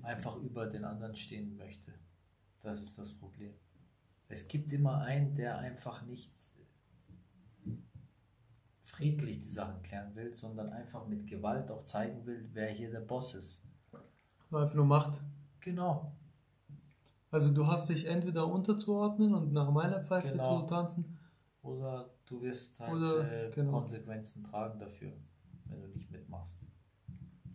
einfach 0.00 0.38
über 0.38 0.64
den 0.64 0.86
anderen 0.86 1.14
stehen 1.16 1.54
möchte. 1.58 1.92
Das 2.62 2.82
ist 2.82 2.96
das 2.96 3.12
Problem. 3.12 3.52
Es 4.26 4.48
gibt 4.48 4.72
immer 4.72 5.02
einen, 5.02 5.34
der 5.34 5.58
einfach 5.58 6.00
nicht 6.06 6.32
friedlich 8.80 9.42
die 9.42 9.50
Sachen 9.50 9.82
klären 9.82 10.14
will, 10.14 10.34
sondern 10.34 10.70
einfach 10.70 11.06
mit 11.06 11.26
Gewalt 11.26 11.70
auch 11.70 11.84
zeigen 11.84 12.24
will, 12.24 12.48
wer 12.54 12.70
hier 12.70 12.90
der 12.90 13.00
Boss 13.00 13.34
ist. 13.34 13.62
Einfach 14.50 14.74
nur 14.74 14.86
Macht. 14.86 15.20
Genau. 15.60 16.10
Also 17.30 17.52
du 17.52 17.66
hast 17.66 17.90
dich 17.90 18.06
entweder 18.06 18.46
unterzuordnen 18.50 19.34
und 19.34 19.52
nach 19.52 19.70
meiner 19.70 20.02
Pfeife 20.02 20.28
Genau. 20.32 20.62
zu 20.62 20.66
tanzen. 20.68 21.18
Oder 21.64 22.10
du 22.26 22.42
wirst 22.42 22.78
halt 22.78 22.92
Oder, 22.92 23.46
äh, 23.46 23.50
genau. 23.50 23.72
Konsequenzen 23.80 24.44
tragen 24.44 24.78
dafür, 24.78 25.12
wenn 25.66 25.80
du 25.80 25.88
nicht 25.88 26.10
mitmachst. 26.10 26.60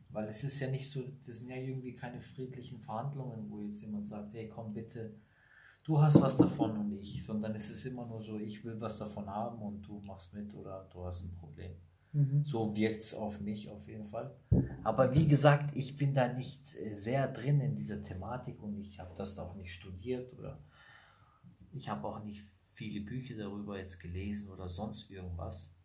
Weil 0.10 0.28
es 0.28 0.44
ist 0.44 0.60
ja 0.60 0.70
nicht 0.70 0.90
so, 0.90 1.04
das 1.26 1.38
sind 1.38 1.50
ja 1.50 1.56
irgendwie 1.56 1.94
keine 1.94 2.20
friedlichen 2.20 2.80
Verhandlungen, 2.80 3.50
wo 3.50 3.62
jetzt 3.62 3.80
jemand 3.82 4.08
sagt, 4.08 4.34
hey 4.34 4.50
komm 4.50 4.74
bitte, 4.74 5.14
du 5.84 6.02
hast 6.02 6.20
was 6.20 6.36
davon 6.36 6.76
und 6.76 6.92
ich, 6.94 7.24
sondern 7.24 7.54
es 7.54 7.70
ist 7.70 7.86
immer 7.86 8.08
nur 8.08 8.20
so, 8.20 8.40
ich 8.40 8.66
will 8.66 8.82
was 8.82 8.98
davon 8.98 9.30
haben 9.30 9.62
und 9.62 9.84
du 9.84 10.00
machst 10.00 10.34
mit 10.34 10.52
oder 10.56 10.90
du 10.92 11.06
hast 11.06 11.22
ein 11.24 11.36
Problem. 11.36 11.76
Mhm. 12.12 12.44
So 12.44 12.76
wirkt 12.76 13.04
es 13.04 13.14
auf 13.14 13.40
mich 13.40 13.70
auf 13.70 13.88
jeden 13.88 14.08
Fall. 14.08 14.36
Aber 14.84 15.14
wie 15.14 15.28
gesagt, 15.28 15.76
ich 15.76 15.96
bin 15.96 16.16
da 16.16 16.34
nicht 16.34 16.76
äh, 16.76 16.96
sehr 16.96 17.28
drin 17.28 17.62
in 17.62 17.76
dieser 17.76 18.02
Thematik 18.02 18.64
und 18.64 18.80
ich 18.80 19.00
habe 19.00 19.14
das 19.16 19.38
auch 19.38 19.54
nicht 19.54 19.72
studiert 19.72 20.34
oder 20.34 20.60
ich 21.72 21.88
habe 21.88 22.08
auch 22.08 22.24
nicht 22.24 22.44
viele 22.80 23.02
Bücher 23.02 23.36
darüber 23.36 23.78
jetzt 23.78 24.00
gelesen 24.00 24.50
oder 24.50 24.70
sonst 24.70 25.12
irgendwas. 25.12 25.76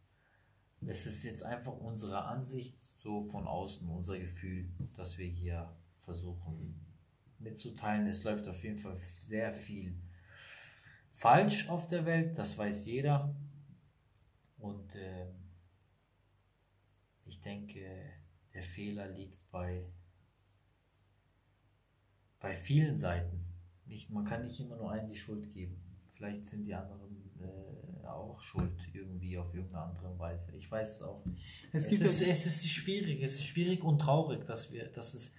Es 0.87 1.07
ist 1.07 1.25
jetzt 1.25 1.43
einfach 1.43 1.77
unsere 1.77 2.25
Ansicht 2.25 2.79
so 3.03 3.25
von 3.25 3.49
außen, 3.49 3.89
unser 3.89 4.17
Gefühl, 4.17 4.69
dass 4.95 5.19
wir 5.19 5.27
hier 5.27 5.75
versuchen 5.99 6.87
mitzuteilen. 7.41 8.07
Es 8.07 8.23
läuft 8.23 8.47
auf 8.47 8.63
jeden 8.63 8.79
Fall 8.79 8.97
sehr 9.19 9.53
viel 9.53 10.01
falsch 11.11 11.69
auf 11.69 11.89
der 11.89 12.07
Welt, 12.07 12.39
das 12.39 12.57
weiß 12.57 12.87
jeder. 12.87 13.35
Und 14.59 14.95
ähm, 14.95 15.35
ich 17.25 17.41
denke, 17.41 18.13
der 18.53 18.63
Fehler 18.63 19.09
liegt 19.09 19.51
bei, 19.51 19.85
bei 22.39 22.57
vielen 22.57 22.99
Seiten. 22.99 23.45
Nicht, 23.85 24.11
man 24.11 24.25
kann 24.25 24.45
nicht 24.45 24.61
immer 24.61 24.77
nur 24.77 24.93
einen 24.93 25.09
die 25.09 25.17
Schuld 25.17 25.53
geben. 25.53 25.84
Vielleicht 26.17 26.49
sind 26.49 26.65
die 26.65 26.75
anderen 26.75 27.33
äh, 27.41 28.07
auch 28.07 28.41
schuld 28.41 28.73
irgendwie 28.93 29.37
auf 29.39 29.55
irgendeine 29.55 29.87
andere 29.87 30.19
Weise. 30.19 30.55
Ich 30.57 30.71
weiß 30.71 30.97
es 30.97 31.03
auch 31.03 31.25
nicht. 31.25 31.43
Es 31.73 31.87
Es, 31.87 32.01
ist, 32.01 32.23
es 32.23 32.47
ist 32.47 32.69
schwierig, 32.69 33.23
es 33.23 33.35
ist 33.35 33.45
schwierig 33.45 33.83
und 33.83 33.99
traurig, 33.99 34.47
dass 34.47 34.71
wir, 34.71 34.87
dass 34.87 35.15
es, 35.15 35.33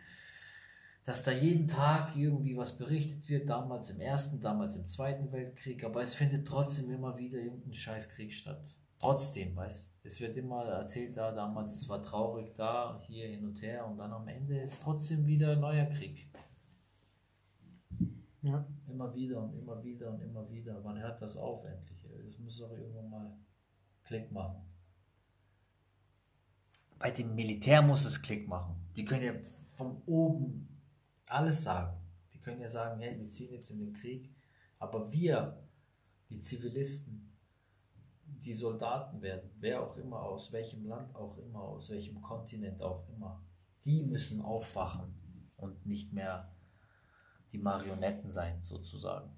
dass 1.05 1.23
da 1.23 1.31
jeden 1.31 1.67
Tag 1.67 2.15
irgendwie 2.15 2.57
was 2.57 2.77
berichtet 2.77 3.29
wird, 3.29 3.49
damals 3.49 3.91
im 3.91 4.01
Ersten, 4.01 4.39
damals 4.41 4.75
im 4.75 4.87
Zweiten 4.87 5.31
Weltkrieg, 5.31 5.83
aber 5.83 6.01
es 6.01 6.13
findet 6.13 6.47
trotzdem 6.47 6.91
immer 6.91 7.17
wieder 7.17 7.37
irgendein 7.37 7.73
Scheißkrieg 7.73 8.33
statt. 8.33 8.77
Trotzdem, 8.99 9.55
weißt 9.55 9.95
es 10.05 10.21
wird 10.21 10.37
immer 10.37 10.63
erzählt, 10.65 11.17
da 11.17 11.31
damals, 11.31 11.73
es 11.73 11.89
war 11.89 12.01
traurig, 12.01 12.53
da, 12.55 13.01
hier, 13.07 13.27
hin 13.27 13.43
und 13.43 13.61
her 13.61 13.85
und 13.87 13.97
dann 13.97 14.13
am 14.13 14.27
Ende 14.27 14.59
ist 14.59 14.81
trotzdem 14.81 15.25
wieder 15.25 15.53
ein 15.53 15.59
neuer 15.59 15.85
Krieg. 15.85 16.27
Ja. 18.45 18.65
Immer 18.87 19.13
wieder 19.13 19.41
und 19.41 19.53
immer 19.55 19.83
wieder 19.83 20.11
und 20.11 20.21
immer 20.21 20.47
wieder. 20.49 20.83
Wann 20.83 20.99
hört 20.99 21.21
das 21.21 21.35
auf 21.35 21.65
endlich? 21.65 22.05
Das 22.23 22.37
muss 22.37 22.59
doch 22.59 22.71
irgendwann 22.71 23.09
mal 23.09 23.37
Klick 24.03 24.31
machen. 24.31 24.61
Bei 26.99 27.11
dem 27.11 27.33
Militär 27.35 27.81
muss 27.81 28.05
es 28.05 28.21
Klick 28.21 28.47
machen. 28.47 28.75
Die 28.95 29.03
können 29.03 29.23
ja 29.23 29.33
von 29.73 30.01
oben 30.05 30.67
alles 31.25 31.63
sagen. 31.63 31.97
Die 32.33 32.39
können 32.39 32.61
ja 32.61 32.69
sagen, 32.69 33.01
hey, 33.01 33.17
wir 33.19 33.29
ziehen 33.29 33.51
jetzt 33.51 33.71
in 33.71 33.79
den 33.79 33.93
Krieg. 33.93 34.31
Aber 34.77 35.11
wir, 35.11 35.67
die 36.29 36.39
Zivilisten, 36.39 37.35
die 38.25 38.53
Soldaten 38.53 39.21
werden, 39.21 39.49
wer 39.59 39.81
auch 39.81 39.97
immer, 39.97 40.21
aus 40.21 40.51
welchem 40.51 40.85
Land 40.85 41.15
auch 41.15 41.37
immer, 41.39 41.61
aus 41.61 41.89
welchem 41.89 42.21
Kontinent 42.21 42.81
auch 42.81 43.09
immer, 43.09 43.43
die 43.85 44.03
müssen 44.03 44.41
aufwachen 44.41 45.15
und 45.57 45.85
nicht 45.85 46.13
mehr 46.13 46.54
die 47.55 47.61
Marionetten 47.61 48.31
sein, 48.31 48.61
sozusagen. 48.61 49.31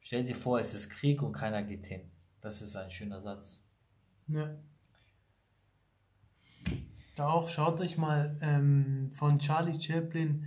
Stell 0.00 0.24
dir 0.24 0.34
vor, 0.34 0.58
es 0.58 0.74
ist 0.74 0.90
Krieg 0.90 1.22
und 1.22 1.32
keiner 1.32 1.62
geht 1.62 1.86
hin. 1.86 2.10
Das 2.40 2.60
ist 2.60 2.74
ein 2.74 2.90
schöner 2.90 3.20
Satz. 3.20 3.62
Ja. 4.26 4.58
Da 7.14 7.28
auch, 7.28 7.48
schaut 7.48 7.80
euch 7.80 7.98
mal 7.98 8.36
ähm, 8.40 9.10
von 9.12 9.38
Charlie 9.38 9.78
Chaplin 9.78 10.46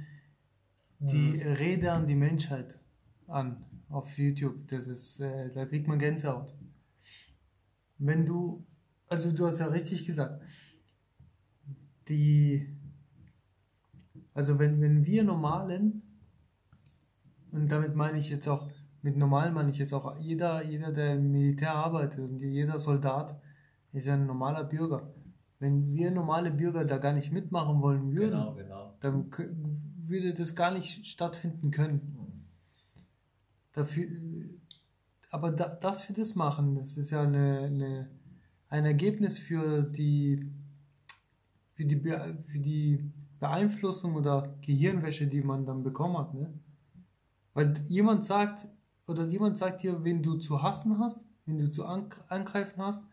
die 1.00 1.42
Rede 1.42 1.92
an 1.92 2.08
die 2.08 2.16
Menschheit 2.16 2.80
an 3.28 3.66
auf 3.90 4.18
YouTube. 4.18 4.68
Das 4.68 4.88
ist, 4.88 5.20
äh, 5.20 5.52
da 5.52 5.66
kriegt 5.66 5.88
man 5.88 6.00
Gänsehaut. 6.00 6.54
Wenn 7.98 8.26
du, 8.26 8.66
also 9.08 9.32
du 9.32 9.46
hast 9.46 9.60
ja 9.60 9.68
richtig 9.68 10.06
gesagt, 10.06 10.42
die, 12.08 12.68
also 14.34 14.60
wenn, 14.60 14.82
wenn 14.82 15.06
wir 15.06 15.24
Normalen, 15.24 16.13
und 17.54 17.72
damit 17.72 17.96
meine 17.96 18.18
ich 18.18 18.30
jetzt 18.30 18.48
auch, 18.48 18.68
mit 19.04 19.16
normal 19.16 19.52
meine 19.52 19.70
ich 19.70 19.78
jetzt 19.78 19.94
auch 19.94 20.20
jeder, 20.20 20.64
jeder, 20.64 20.92
der 20.92 21.16
im 21.16 21.32
Militär 21.32 21.76
arbeitet 21.76 22.20
und 22.20 22.40
jeder 22.40 22.80
Soldat 22.80 23.40
ist 23.92 24.08
ja 24.08 24.16
ein 24.16 24.26
normaler 24.26 24.64
Bürger. 24.64 25.14
Wenn 25.60 25.94
wir 25.94 26.10
normale 26.10 26.52
Bürger 26.52 26.84
da 26.84 26.98
gar 26.98 27.14
nicht 27.14 27.32
mitmachen 27.32 27.82
wollen 27.82 28.12
würden, 28.12 28.32
Genau, 28.32 28.56
genau. 28.56 28.94
dann 29.00 29.32
würde 29.98 30.34
das 30.34 30.56
gar 30.56 30.72
nicht 30.72 31.06
stattfinden 31.06 31.70
können. 31.70 32.48
Dafür, 33.72 34.08
aber 35.32 35.52
da, 35.52 35.68
dass 35.68 36.08
wir 36.10 36.16
das 36.16 36.36
machen, 36.36 36.76
das 36.76 36.98
ist 36.98 37.12
ja 37.12 37.22
eine, 37.22 37.60
eine, 37.60 38.10
ein 38.70 38.86
Ergebnis 38.86 39.38
für 39.38 39.84
die, 39.84 40.52
für, 41.74 41.86
die, 41.86 42.00
für 42.00 42.60
die 42.60 43.12
Beeinflussung 43.40 44.16
oder 44.16 44.56
Gehirnwäsche, 44.62 45.28
die 45.28 45.42
man 45.42 45.66
dann 45.66 45.84
bekommen 45.84 46.18
hat. 46.18 46.34
Ne? 46.34 46.54
Weil 47.54 47.74
jemand 47.88 48.26
sagt, 48.26 48.68
oder 49.08 49.26
jemand 49.26 49.58
sagt 49.58 49.84
dir, 49.84 50.04
wen 50.04 50.24
du 50.24 50.38
zu 50.38 50.62
hassen 50.62 51.00
hast, 51.00 51.20
wen 51.46 51.58
du 51.58 51.70
zu 51.70 51.86
an, 51.86 52.10
angreifen 52.30 52.82
hast, 52.82 53.06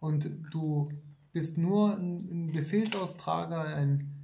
und 0.00 0.30
du 0.52 0.90
bist 1.32 1.58
nur 1.58 1.96
ein, 1.96 2.48
ein 2.48 2.52
Befehlsaustrager, 2.52 3.62
ein, 3.62 4.14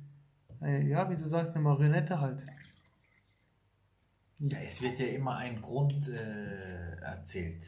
ein, 0.61 0.87
ja, 0.89 1.11
wie 1.11 1.17
du 1.17 1.27
sagst, 1.27 1.55
eine 1.55 1.65
Marionette 1.65 2.21
halt. 2.21 2.47
Ja, 4.39 4.59
es 4.59 4.83
wird 4.83 4.99
ja 4.99 5.07
immer 5.07 5.37
ein 5.37 5.61
Grund 5.61 6.09
äh, 6.09 6.97
erzählt. 6.97 7.65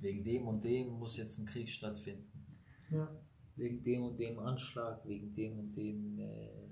Wegen 0.00 0.24
dem 0.24 0.46
und 0.46 0.64
dem 0.64 0.90
muss 0.90 1.16
jetzt 1.16 1.38
ein 1.38 1.46
Krieg 1.46 1.68
stattfinden. 1.68 2.46
Ja. 2.90 3.08
Wegen 3.56 3.82
dem 3.82 4.02
und 4.04 4.18
dem 4.18 4.38
Anschlag, 4.38 5.06
wegen 5.06 5.34
dem 5.34 5.58
und 5.58 5.74
dem, 5.74 6.18
äh, 6.18 6.67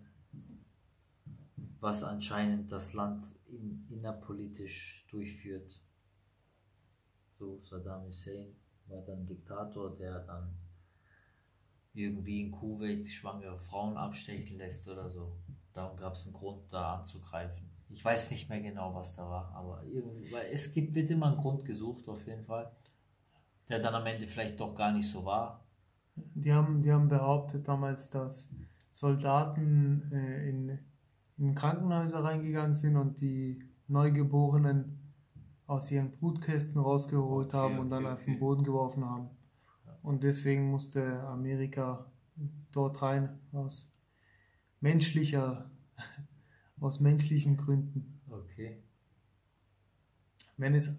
was 1.87 2.03
anscheinend 2.03 2.73
das 2.73 2.95
Land 2.95 3.25
in, 3.47 3.87
innerpolitisch 3.89 5.07
durchführt. 5.09 5.81
So, 7.39 7.59
Saddam 7.59 8.07
Hussein 8.07 8.57
war 8.89 9.03
dann 9.03 9.25
Diktator, 9.25 9.95
der 9.95 10.19
dann 10.19 10.49
irgendwie 11.95 12.41
in 12.41 12.51
Kuwait 12.51 13.09
schwangere 13.09 13.61
Frauen 13.61 13.97
abstechen 13.97 14.59
lässt 14.59 14.89
oder 14.89 15.09
so. 15.09 15.37
Darum 15.73 15.97
gab 15.97 16.15
es 16.15 16.27
einen 16.27 16.35
Grund, 16.35 16.61
da 16.73 16.97
anzugreifen. 16.97 17.71
Ich 17.89 18.05
weiß 18.05 18.33
nicht 18.33 18.49
mehr 18.49 18.61
genau, 18.61 18.93
was 18.93 19.15
da 19.15 19.23
war, 19.23 19.55
aber 19.55 19.85
irgendwie, 19.85 20.33
weil 20.33 20.47
es 20.53 20.73
gibt, 20.73 20.93
wird 20.97 21.13
immer 21.13 21.31
ein 21.31 21.37
Grund 21.37 21.65
gesucht, 21.65 22.09
auf 22.09 22.27
jeden 22.27 22.45
Fall, 22.45 22.69
der 23.69 23.79
dann 23.79 23.95
am 23.95 24.07
Ende 24.07 24.27
vielleicht 24.27 24.59
doch 24.59 24.75
gar 24.75 24.91
nicht 24.91 25.09
so 25.09 25.25
war. 25.25 25.65
Die 26.17 26.53
haben, 26.53 26.83
die 26.83 26.91
haben 26.91 27.09
behauptet 27.09 27.69
damals, 27.69 28.11
dass 28.11 28.51
Soldaten 28.97 30.11
äh, 30.11 30.49
in, 30.49 30.66
in 31.39 31.55
Krankenhäuser 31.55 32.25
reingegangen 32.25 32.75
sind 32.75 32.97
und 32.97 33.21
die 33.21 33.63
Neugeborenen 33.89 35.07
aus 35.67 35.91
ihren 35.91 36.13
Brutkästen 36.13 36.81
rausgeholt 36.81 37.49
Okay, 37.49 37.57
haben 37.57 37.79
und 37.79 37.91
dann 37.91 38.05
okay, 38.05 38.15
auf 38.15 38.25
den 38.25 38.35
okay. 38.35 38.41
Boden 38.41 38.65
geworfen 38.65 39.05
haben. 39.05 39.31
Und 40.03 40.23
deswegen 40.23 40.71
musste 40.71 41.21
Amerika 41.25 42.11
dort 42.71 43.03
rein, 43.03 43.41
aus 43.53 43.91
menschlicher, 44.81 45.71
aus 46.81 47.01
menschlichen 47.01 47.57
Gründen. 47.57 48.21
Okay. 48.31 48.83
Wenn 50.57 50.75
es, 50.75 50.97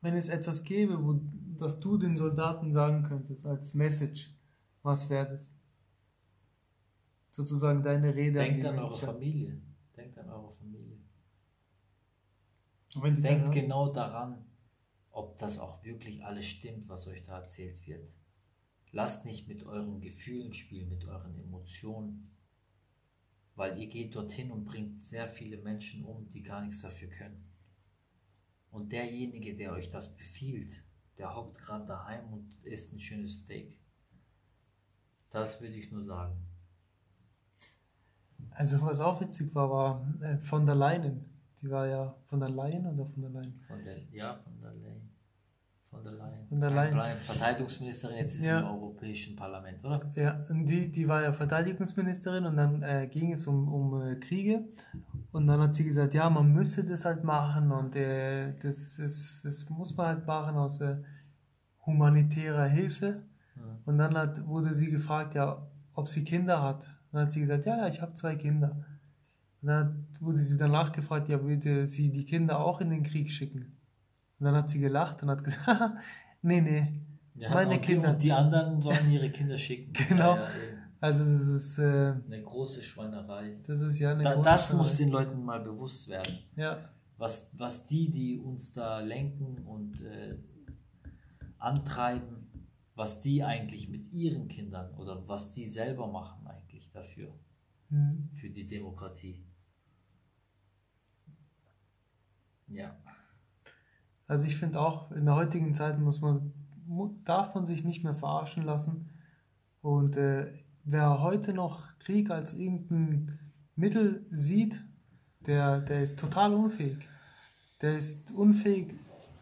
wenn 0.00 0.14
es 0.14 0.28
etwas 0.28 0.64
gäbe, 0.64 1.02
wo, 1.04 1.20
das 1.58 1.80
du 1.80 1.96
den 1.96 2.16
Soldaten 2.16 2.72
sagen 2.72 3.02
könntest 3.02 3.46
als 3.46 3.74
Message, 3.74 4.34
was 4.82 5.08
wäre 5.08 5.30
das? 5.30 5.50
Sozusagen 7.36 7.82
deine 7.82 8.14
Rede 8.14 8.40
an 8.40 8.46
Denkt 8.46 8.62
die 8.62 8.68
an 8.68 8.78
eure. 8.78 8.94
Familie. 8.94 9.60
Denkt 9.94 10.16
an 10.16 10.30
eure 10.30 10.54
Familie. 10.54 10.96
Denkt 12.94 13.52
genau 13.52 13.92
daran, 13.92 14.46
ob 15.10 15.36
das 15.36 15.58
auch 15.58 15.84
wirklich 15.84 16.24
alles 16.24 16.46
stimmt, 16.46 16.88
was 16.88 17.06
euch 17.06 17.24
da 17.24 17.40
erzählt 17.40 17.86
wird. 17.86 18.10
Lasst 18.90 19.26
nicht 19.26 19.48
mit 19.48 19.64
euren 19.64 20.00
Gefühlen 20.00 20.54
spielen, 20.54 20.88
mit 20.88 21.04
euren 21.04 21.38
Emotionen. 21.38 22.34
Weil 23.54 23.78
ihr 23.78 23.88
geht 23.88 24.16
dorthin 24.16 24.50
und 24.50 24.64
bringt 24.64 25.02
sehr 25.02 25.28
viele 25.28 25.58
Menschen 25.58 26.06
um, 26.06 26.30
die 26.30 26.42
gar 26.42 26.62
nichts 26.62 26.80
dafür 26.80 27.10
können. 27.10 27.52
Und 28.70 28.92
derjenige, 28.92 29.54
der 29.54 29.72
euch 29.72 29.90
das 29.90 30.16
befiehlt, 30.16 30.82
der 31.18 31.36
hockt 31.36 31.58
gerade 31.58 31.84
daheim 31.84 32.32
und 32.32 32.56
isst 32.62 32.94
ein 32.94 32.98
schönes 32.98 33.40
Steak. 33.40 33.78
Das 35.28 35.60
würde 35.60 35.74
ich 35.74 35.92
nur 35.92 36.02
sagen. 36.02 36.55
Also 38.50 38.80
was 38.82 39.00
auch 39.00 39.20
witzig 39.20 39.54
war, 39.54 39.70
war 39.70 40.06
äh, 40.22 40.38
von 40.38 40.64
der 40.64 40.74
Leyen. 40.74 41.24
Die 41.60 41.70
war 41.70 41.86
ja 41.86 42.14
von 42.26 42.40
der 42.40 42.48
Leyen 42.50 42.86
oder 42.86 43.06
von 43.06 43.20
der 43.22 43.30
Leyen? 43.30 43.60
Von 43.66 43.84
der, 43.84 43.98
ja, 44.12 44.34
von 44.42 44.60
der 44.60 44.72
Leyen. 44.72 45.10
Von 45.90 46.02
der 46.04 46.12
Leyen. 46.12 46.46
Von 46.48 46.60
der 46.60 46.70
Leyen. 46.70 47.18
Verteidigungsministerin, 47.18 48.16
jetzt 48.18 48.34
ist 48.34 48.42
sie 48.42 48.48
Ja. 48.48 48.60
im 48.60 48.66
Europäischen 48.66 49.36
Parlament, 49.36 49.82
oder? 49.84 50.00
Ja, 50.14 50.38
und 50.50 50.66
die, 50.66 50.90
die 50.90 51.08
war 51.08 51.22
ja 51.22 51.32
Verteidigungsministerin 51.32 52.44
und 52.44 52.56
dann 52.56 52.82
äh, 52.82 53.08
ging 53.10 53.32
es 53.32 53.46
um, 53.46 53.72
um 53.72 54.00
äh, 54.02 54.16
Kriege 54.16 54.64
und 55.32 55.46
dann 55.46 55.60
hat 55.60 55.74
sie 55.74 55.84
gesagt, 55.84 56.12
ja, 56.14 56.28
man 56.28 56.52
müsse 56.52 56.84
das 56.84 57.04
halt 57.04 57.24
machen 57.24 57.70
und 57.72 57.96
äh, 57.96 58.52
das, 58.58 58.96
das, 58.96 59.40
das 59.42 59.68
muss 59.70 59.96
man 59.96 60.06
halt 60.06 60.26
machen 60.26 60.56
aus 60.56 60.80
äh, 60.80 60.96
humanitärer 61.86 62.66
Hilfe. 62.66 63.22
Ja. 63.56 63.62
Und 63.86 63.98
dann 63.98 64.16
hat, 64.16 64.46
wurde 64.46 64.74
sie 64.74 64.90
gefragt, 64.90 65.34
ja, 65.34 65.66
ob 65.94 66.08
sie 66.08 66.24
Kinder 66.24 66.62
hat. 66.62 66.86
Dann 67.16 67.26
hat 67.26 67.32
sie 67.32 67.40
gesagt, 67.40 67.64
ja, 67.64 67.78
ja, 67.78 67.88
ich 67.88 68.02
habe 68.02 68.12
zwei 68.14 68.36
Kinder. 68.36 68.84
Und 69.62 69.68
dann 69.68 70.06
wurde 70.20 70.38
sie 70.40 70.56
danach 70.56 70.92
gefragt, 70.92 71.28
ja, 71.28 71.42
würde 71.42 71.86
sie 71.86 72.12
die 72.12 72.26
Kinder 72.26 72.60
auch 72.60 72.80
in 72.80 72.90
den 72.90 73.02
Krieg 73.02 73.30
schicken? 73.30 73.76
Und 74.38 74.44
dann 74.44 74.54
hat 74.54 74.68
sie 74.68 74.78
gelacht 74.80 75.22
und 75.22 75.30
hat 75.30 75.42
gesagt, 75.42 75.66
nee, 76.42 76.60
nee, 76.60 76.92
Ja, 77.34 77.54
meine 77.54 77.80
Kinder. 77.80 78.12
Die, 78.12 78.26
die 78.26 78.32
anderen 78.32 78.82
sollen 78.82 79.10
ihre 79.10 79.30
Kinder 79.30 79.56
schicken. 79.56 79.92
Genau. 80.08 80.36
Ja, 80.36 80.42
ja, 80.42 80.48
eben. 80.48 80.78
Also 81.00 81.24
das 81.24 81.46
ist, 81.46 81.78
äh, 81.78 82.14
Eine 82.26 82.42
große 82.42 82.82
Schweinerei. 82.82 83.56
das 83.66 83.80
ist 83.80 83.98
ja 83.98 84.10
eine 84.12 84.22
Da, 84.22 84.34
große 84.34 84.44
das 84.44 84.72
muss 84.72 84.96
den 84.96 85.10
Leuten 85.10 85.42
mal 85.42 85.60
bewusst 85.60 86.08
werden. 86.08 86.38
Ja, 86.56 86.76
Was, 87.16 87.48
was 87.56 87.86
die, 87.86 88.10
die 88.10 88.38
uns 88.38 88.72
da 88.72 89.00
lenken 89.00 89.58
und 89.64 90.02
äh, 90.02 90.36
antreiben, 91.58 92.46
was 92.94 93.20
die 93.20 93.42
eigentlich 93.42 93.88
mit 93.88 94.12
ihren 94.12 94.48
Kindern 94.48 94.92
oder 94.94 95.26
was 95.28 95.52
die 95.52 95.66
selber 95.66 96.06
machen 96.08 96.46
eigentlich 96.46 96.65
dafür, 96.96 97.32
Mhm. 97.90 98.30
für 98.32 98.50
die 98.50 98.66
Demokratie. 98.66 99.44
Ja. 102.68 102.96
Also 104.26 104.46
ich 104.46 104.56
finde 104.56 104.80
auch, 104.80 105.12
in 105.12 105.24
der 105.24 105.36
heutigen 105.36 105.72
Zeit 105.72 106.00
muss 106.00 106.20
man, 106.20 106.52
darf 107.24 107.54
man 107.54 107.64
sich 107.64 107.84
nicht 107.84 108.02
mehr 108.02 108.14
verarschen 108.14 108.64
lassen. 108.64 109.08
Und 109.82 110.16
äh, 110.16 110.50
wer 110.84 111.20
heute 111.20 111.52
noch 111.54 111.96
Krieg 111.98 112.30
als 112.30 112.52
irgendein 112.54 113.38
Mittel 113.76 114.22
sieht, 114.26 114.82
der, 115.46 115.80
der 115.80 116.02
ist 116.02 116.18
total 116.18 116.54
unfähig. 116.54 117.08
Der 117.82 117.96
ist 117.96 118.32
unfähig 118.32 118.94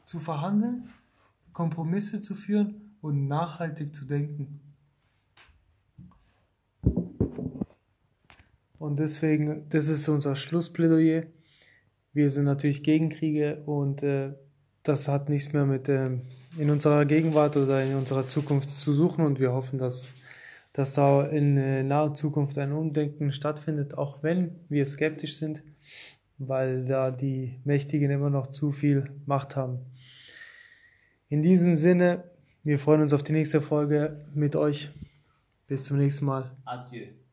zu 0.05 0.21
verhandeln, 0.21 0.91
Kompromisse 1.55 2.21
zu 2.21 2.35
führen 2.35 2.97
und 3.01 3.27
nachhaltig 3.27 3.95
zu 3.95 4.05
denken. 4.05 4.61
Und 8.79 8.99
deswegen, 8.99 9.69
das 9.69 9.89
ist 9.89 10.09
unser 10.09 10.37
Schlussplädoyer. 10.37 11.25
Wir 12.13 12.31
sind 12.31 12.45
natürlich 12.45 12.83
gegen 12.83 13.09
Kriege 13.09 13.63
und 13.67 14.03
äh, 14.03 14.33
das 14.83 15.09
hat 15.09 15.29
nichts 15.29 15.53
mehr 15.53 15.65
mit 15.65 15.89
ähm, 15.89 16.23
in 16.59 16.71
unserer 16.71 17.05
Gegenwart 17.05 17.57
oder 17.57 17.83
in 17.83 17.97
unserer 17.97 18.29
Zukunft 18.29 18.69
zu 18.69 18.93
suchen 18.93 19.25
und 19.25 19.41
wir 19.41 19.53
hoffen, 19.53 19.79
dass, 19.79 20.15
dass 20.73 20.93
da 20.93 21.27
in 21.27 21.57
äh, 21.57 21.83
naher 21.83 22.15
Zukunft 22.15 22.59
ein 22.59 22.73
Umdenken 22.73 23.33
stattfindet, 23.33 23.97
auch 23.99 24.23
wenn 24.23 24.61
wir 24.69 24.87
skeptisch 24.87 25.37
sind, 25.39 25.63
weil 26.39 26.85
da 26.85 27.11
die 27.11 27.59
Mächtigen 27.65 28.11
immer 28.11 28.31
noch 28.31 28.49
zu 28.49 28.73
viel 28.73 29.11
Macht 29.27 29.57
haben. 29.57 29.81
In 31.29 31.43
diesem 31.43 31.75
Sinne, 31.75 32.25
wir 32.63 32.79
freuen 32.79 33.03
uns 33.03 33.13
auf 33.13 33.23
die 33.23 33.33
nächste 33.33 33.61
Folge 33.61 34.19
mit 34.35 34.55
euch. 34.57 34.91
Bis 35.67 35.85
zum 35.85 35.97
nächsten 35.97 36.27
Mal. 36.27 36.51
Adieu. 36.65 37.24